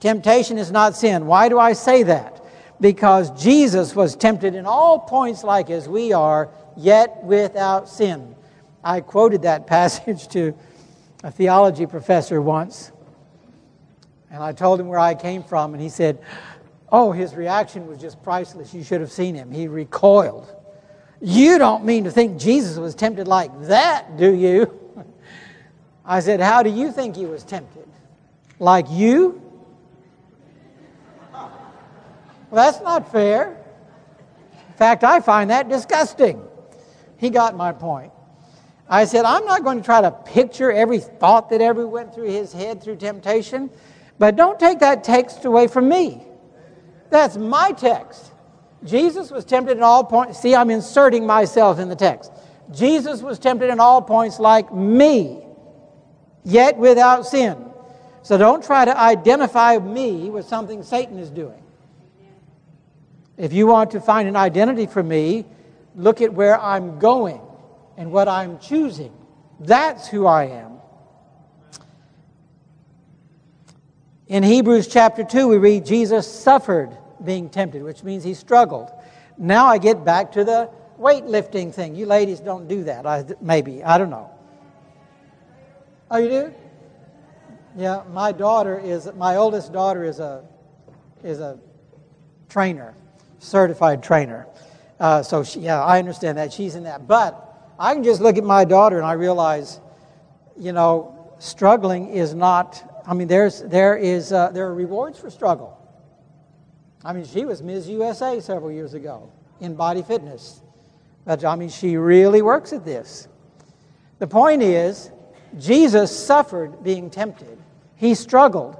[0.00, 1.26] Temptation is not sin.
[1.26, 2.44] Why do I say that?
[2.80, 8.34] Because Jesus was tempted in all points like as we are, yet without sin.
[8.82, 10.52] I quoted that passage to
[11.22, 12.90] a theology professor once,
[14.32, 16.18] and I told him where I came from, and he said,
[16.90, 18.74] Oh, his reaction was just priceless.
[18.74, 19.52] You should have seen him.
[19.52, 20.52] He recoiled.
[21.22, 24.78] You don't mean to think Jesus was tempted like that, do you?
[26.04, 27.86] I said, How do you think he was tempted?
[28.58, 29.40] Like you?
[31.32, 31.50] Well,
[32.50, 33.56] that's not fair.
[34.68, 36.42] In fact, I find that disgusting.
[37.18, 38.12] He got my point.
[38.88, 42.30] I said, I'm not going to try to picture every thought that ever went through
[42.30, 43.70] his head through temptation,
[44.18, 46.26] but don't take that text away from me.
[47.10, 48.31] That's my text.
[48.84, 50.40] Jesus was tempted in all points.
[50.40, 52.32] See, I'm inserting myself in the text.
[52.72, 55.44] Jesus was tempted in all points like me,
[56.44, 57.72] yet without sin.
[58.22, 61.62] So don't try to identify me with something Satan is doing.
[63.36, 65.46] If you want to find an identity for me,
[65.94, 67.40] look at where I'm going
[67.96, 69.12] and what I'm choosing.
[69.60, 70.72] That's who I am.
[74.28, 78.90] In Hebrews chapter 2, we read Jesus suffered being tempted, which means he struggled.
[79.38, 81.94] Now I get back to the weightlifting thing.
[81.94, 83.82] You ladies don't do that, I, maybe.
[83.82, 84.30] I don't know.
[86.10, 86.54] Oh, you do?
[87.76, 90.44] Yeah, my daughter is, my oldest daughter is a,
[91.24, 91.58] is a
[92.48, 92.94] trainer,
[93.38, 94.46] certified trainer.
[95.00, 96.52] Uh, so, she, yeah, I understand that.
[96.52, 97.08] She's in that.
[97.08, 99.80] But I can just look at my daughter and I realize,
[100.58, 105.30] you know, struggling is not, I mean, there's, there, is, uh, there are rewards for
[105.30, 105.71] struggle.
[107.04, 107.88] I mean, she was Ms.
[107.88, 109.30] USA several years ago
[109.60, 110.60] in body fitness.
[111.24, 113.28] But I mean, she really works at this.
[114.18, 115.10] The point is,
[115.58, 117.58] Jesus suffered being tempted.
[117.96, 118.76] He struggled.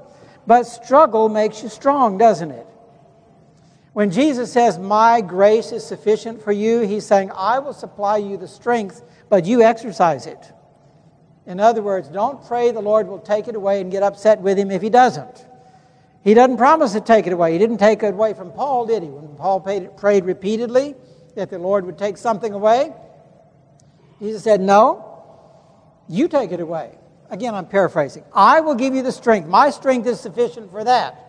[0.47, 2.67] But struggle makes you strong, doesn't it?
[3.93, 8.37] When Jesus says, My grace is sufficient for you, he's saying, I will supply you
[8.37, 10.51] the strength, but you exercise it.
[11.45, 14.57] In other words, don't pray the Lord will take it away and get upset with
[14.57, 15.45] him if he doesn't.
[16.23, 17.53] He doesn't promise to take it away.
[17.53, 19.09] He didn't take it away from Paul, did he?
[19.09, 20.95] When Paul prayed, prayed repeatedly
[21.35, 22.93] that the Lord would take something away,
[24.19, 25.21] Jesus said, No,
[26.07, 26.97] you take it away.
[27.29, 28.23] Again, I'm paraphrasing.
[28.33, 29.49] I will give you the strength.
[29.49, 31.19] My strength is sufficient for that.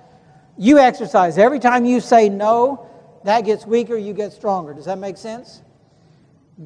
[0.56, 1.38] You exercise.
[1.38, 2.88] Every time you say no,
[3.24, 4.74] that gets weaker, you get stronger.
[4.74, 5.62] Does that make sense?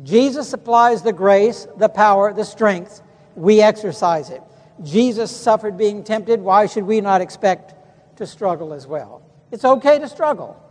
[0.02, 3.00] Jesus supplies the grace, the power, the strength.
[3.36, 4.42] We exercise it.
[4.82, 6.40] Jesus suffered being tempted.
[6.40, 7.74] Why should we not expect
[8.18, 9.22] to struggle as well.
[9.50, 10.62] It's okay to struggle.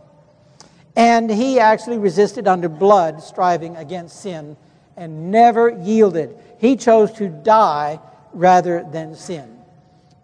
[0.96, 4.56] And he actually resisted under blood, striving against sin,
[4.96, 6.36] and never yielded.
[6.58, 8.00] He chose to die
[8.32, 9.58] rather than sin.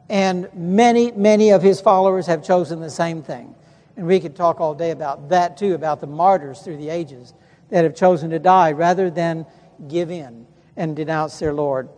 [0.09, 3.55] And many, many of his followers have chosen the same thing.
[3.97, 7.33] And we could talk all day about that too, about the martyrs through the ages
[7.71, 9.47] that have chosen to die rather than
[9.89, 10.47] give in
[10.77, 11.89] and denounce their Lord.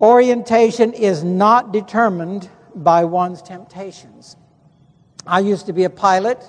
[0.00, 2.48] Orientation is not determined
[2.82, 4.36] by one's temptations.
[5.26, 6.42] I used to be a pilot,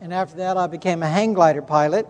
[0.00, 2.06] and after that, I became a hang glider pilot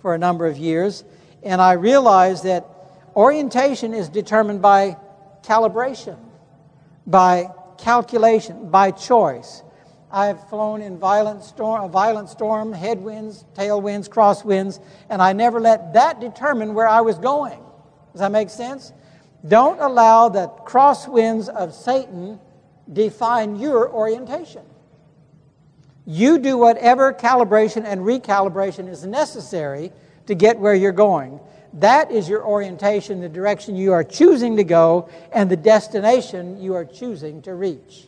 [0.00, 1.04] for a number of years.
[1.42, 2.66] And I realized that
[3.14, 4.96] orientation is determined by
[5.42, 6.18] calibration,
[7.06, 9.62] by calculation, by choice.
[10.10, 15.94] I've flown in violent storm, a violent storm, headwinds, tailwinds, crosswinds, and I never let
[15.94, 17.58] that determine where I was going.
[18.12, 18.92] Does that make sense?
[19.46, 22.40] Don't allow the crosswinds of Satan
[22.92, 24.62] define your orientation.
[26.06, 29.92] You do whatever calibration and recalibration is necessary
[30.26, 31.40] to get where you're going.
[31.74, 36.74] That is your orientation, the direction you are choosing to go, and the destination you
[36.74, 38.06] are choosing to reach.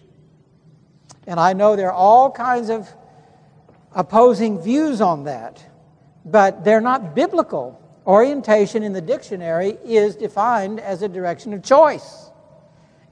[1.26, 2.88] And I know there are all kinds of
[3.92, 5.62] opposing views on that,
[6.24, 7.82] but they're not biblical.
[8.06, 12.30] Orientation in the dictionary is defined as a direction of choice.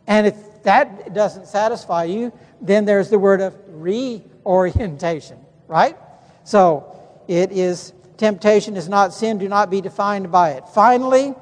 [0.07, 0.37] And if
[0.67, 5.39] that doesn't satisfy you, then there's the word of reorientation,
[5.69, 5.97] right?
[6.43, 6.93] So
[7.29, 10.69] it is temptation is not sin, do not be defined by it.
[10.71, 11.37] Finally,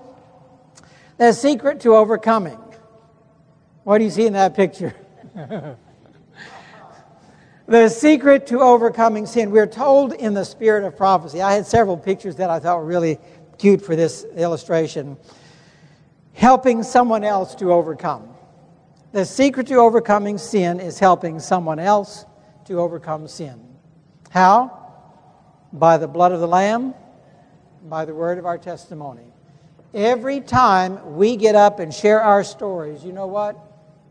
[1.17, 2.59] the secret to overcoming.
[3.85, 4.95] What do you see in that picture?
[7.67, 9.51] the secret to overcoming sin.
[9.51, 11.41] We're told in the spirit of prophecy.
[11.41, 13.19] I had several pictures that I thought were really
[13.57, 15.17] cute for this illustration.
[16.35, 18.34] Helping someone else to overcome.
[19.15, 22.27] The secret to overcoming sin is helping someone else
[22.65, 23.61] to overcome sin.
[24.31, 24.93] How?
[25.73, 26.95] By the blood of the Lamb,
[27.85, 29.23] by the word of our testimony.
[29.95, 33.57] Every time we get up and share our stories, you know what?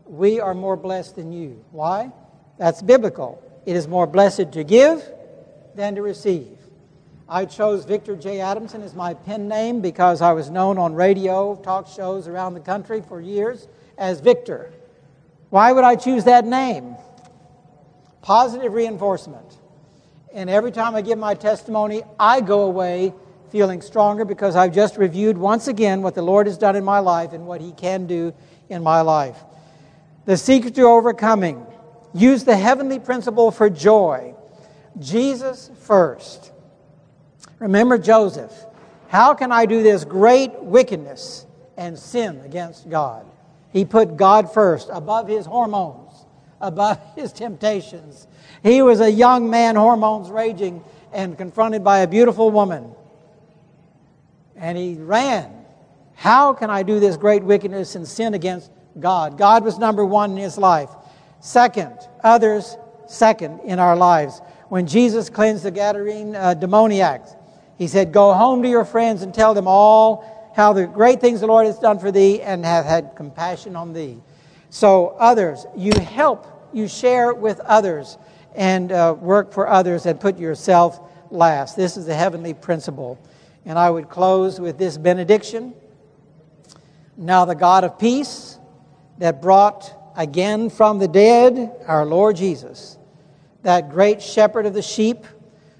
[0.06, 1.62] We are more blessed than you.
[1.70, 2.10] Why?
[2.56, 3.42] That's biblical.
[3.66, 5.06] It is more blessed to give
[5.74, 6.56] than to receive.
[7.28, 8.40] I chose Victor J.
[8.40, 12.60] Adamson as my pen name because I was known on radio, talk shows around the
[12.60, 14.72] country for years as Victor.
[15.54, 16.96] Why would I choose that name?
[18.22, 19.56] Positive reinforcement.
[20.32, 23.14] And every time I give my testimony, I go away
[23.52, 26.98] feeling stronger because I've just reviewed once again what the Lord has done in my
[26.98, 28.34] life and what He can do
[28.68, 29.36] in my life.
[30.24, 31.64] The secret to overcoming
[32.12, 34.34] use the heavenly principle for joy.
[34.98, 36.50] Jesus first.
[37.60, 38.52] Remember Joseph.
[39.06, 41.46] How can I do this great wickedness
[41.76, 43.24] and sin against God?
[43.74, 46.24] He put God first, above his hormones,
[46.62, 48.26] above his temptations.
[48.62, 52.94] He was a young man, hormones raging, and confronted by a beautiful woman
[54.56, 55.64] and he ran.
[56.14, 59.36] How can I do this great wickedness and sin against God?
[59.36, 60.90] God was number one in his life.
[61.40, 64.40] Second, others second in our lives.
[64.68, 67.34] When Jesus cleansed the Gadarene uh, demoniacs,
[67.76, 71.40] he said, Go home to your friends and tell them all how the great things
[71.40, 74.22] the Lord has done for thee and have had compassion on thee.
[74.70, 78.16] So, others, you help, you share with others
[78.54, 81.00] and uh, work for others and put yourself
[81.30, 81.76] last.
[81.76, 83.18] This is the heavenly principle.
[83.64, 85.74] And I would close with this benediction.
[87.16, 88.58] Now, the God of peace
[89.18, 92.96] that brought again from the dead our Lord Jesus,
[93.62, 95.26] that great shepherd of the sheep,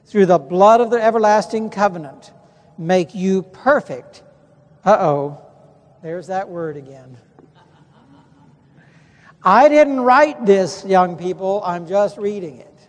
[0.06, 2.32] through the blood of the everlasting covenant,
[2.76, 4.23] make you perfect.
[4.84, 5.42] Uh oh,
[6.02, 7.16] there's that word again.
[9.42, 12.88] I didn't write this, young people, I'm just reading it.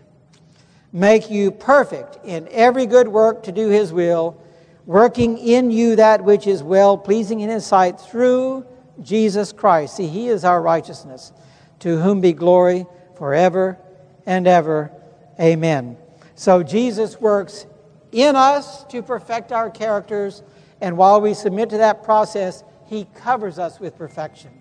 [0.91, 4.41] Make you perfect in every good work to do his will
[4.86, 8.66] working in you that which is well pleasing in his sight through
[9.02, 9.98] Jesus Christ.
[9.98, 11.34] See, he is our righteousness,
[11.80, 12.86] to whom be glory
[13.18, 13.78] forever
[14.26, 14.91] and ever.
[15.39, 15.98] Amen.
[16.36, 17.66] So Jesus works
[18.12, 20.43] in us to perfect our characters,
[20.82, 24.52] and while we submit to that process, he covers us with perfection.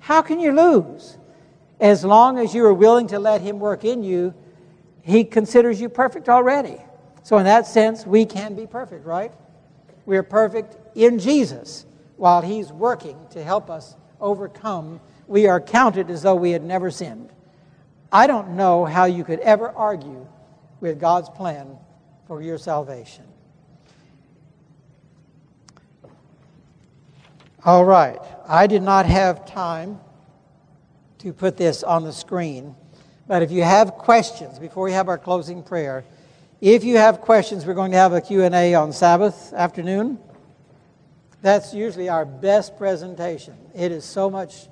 [0.00, 1.18] How can you lose?
[1.80, 4.34] As long as you are willing to let him work in you,
[5.02, 6.78] he considers you perfect already.
[7.22, 9.32] So, in that sense, we can be perfect, right?
[10.06, 15.00] We are perfect in Jesus while He's working to help us overcome.
[15.26, 17.30] We are counted as though we had never sinned.
[18.12, 20.26] I don't know how you could ever argue
[20.80, 21.78] with God's plan
[22.26, 23.24] for your salvation.
[27.66, 28.18] All right.
[28.46, 29.98] I did not have time
[31.20, 32.76] to put this on the screen,
[33.26, 36.04] but if you have questions before we have our closing prayer,
[36.60, 40.18] if you have questions, we're going to have a Q&A on Sabbath afternoon.
[41.40, 43.54] That's usually our best presentation.
[43.74, 44.68] It is so much,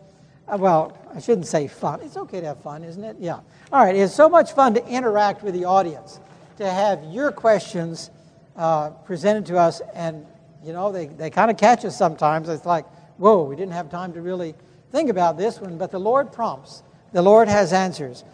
[0.47, 2.03] uh, well, I shouldn't say fun.
[2.03, 3.17] It's okay to have fun, isn't it?
[3.19, 3.41] Yeah.
[3.73, 6.21] All right, it's so much fun to interact with the audience,
[6.59, 8.11] to have your questions
[8.55, 10.27] uh, presented to us, and,
[10.65, 12.49] you know, they, they kind of catch us sometimes.
[12.49, 12.87] It's like,
[13.19, 14.55] whoa, we didn't have time to really
[14.91, 16.83] think about this one, but the Lord prompts.
[17.13, 18.25] The Lord has answers.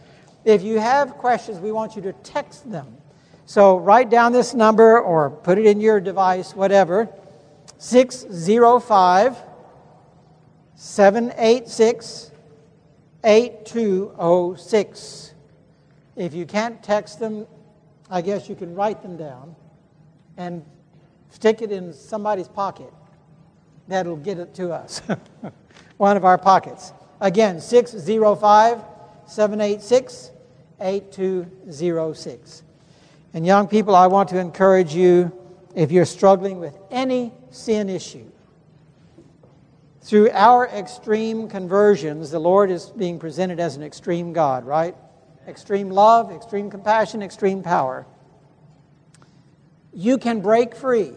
[0.45, 2.99] If you have questions, we want you to text them
[3.49, 7.09] so write down this number or put it in your device, whatever
[7.79, 9.39] 605
[10.75, 12.31] 786
[13.25, 15.35] 8206.
[16.15, 17.47] If you can't text them,
[18.11, 19.57] I guess you can write them down
[20.37, 20.63] and
[21.39, 22.93] stick it in somebody's pocket.
[23.87, 25.01] That'll get it to us.
[25.97, 26.93] One of our pockets.
[27.21, 28.83] Again, 605
[29.27, 30.31] 786
[30.81, 32.63] 8206.
[33.35, 35.33] And young people, I want to encourage you
[35.77, 38.29] if you're struggling with any sin issue.
[40.03, 44.97] Through our extreme conversions, the Lord is being presented as an extreme God, right?
[45.47, 48.07] Extreme love, extreme compassion, extreme power.
[49.93, 51.13] You can break free.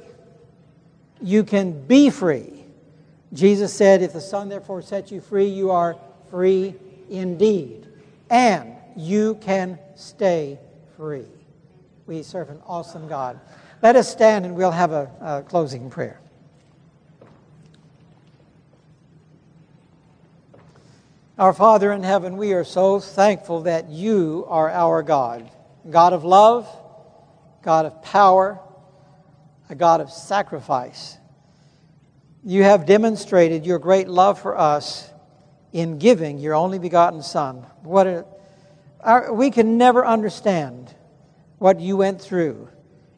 [1.22, 2.66] You can be free.
[3.34, 5.96] Jesus said, If the Son therefore sets you free, you are
[6.30, 6.76] free
[7.10, 7.88] indeed.
[8.30, 10.60] And you can stay
[10.98, 11.28] free.
[12.08, 13.40] We serve an awesome God.
[13.82, 16.20] Let us stand and we'll have a, a closing prayer.
[21.38, 25.50] Our Father in heaven, we are so thankful that you are our God,
[25.90, 26.68] God of love,
[27.64, 28.60] God of power,
[29.72, 31.18] a God of sacrifice.
[32.44, 35.10] You have demonstrated your great love for us
[35.72, 37.66] in giving your only begotten Son.
[37.84, 38.26] What a,
[39.00, 40.94] our, we can never understand
[41.58, 42.68] what you went through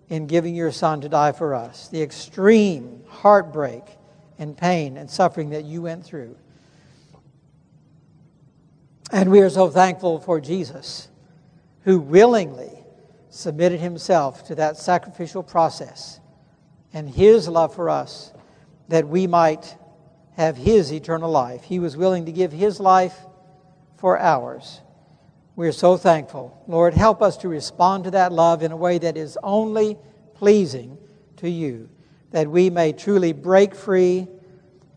[0.09, 3.83] in giving your son to die for us, the extreme heartbreak
[4.37, 6.35] and pain and suffering that you went through.
[9.11, 11.07] And we are so thankful for Jesus,
[11.83, 12.71] who willingly
[13.29, 16.19] submitted himself to that sacrificial process
[16.93, 18.31] and his love for us
[18.87, 19.75] that we might
[20.35, 21.63] have his eternal life.
[21.63, 23.17] He was willing to give his life
[23.97, 24.81] for ours.
[25.55, 26.63] We're so thankful.
[26.67, 29.97] Lord, help us to respond to that love in a way that is only
[30.33, 30.97] pleasing
[31.37, 31.89] to you,
[32.31, 34.27] that we may truly break free,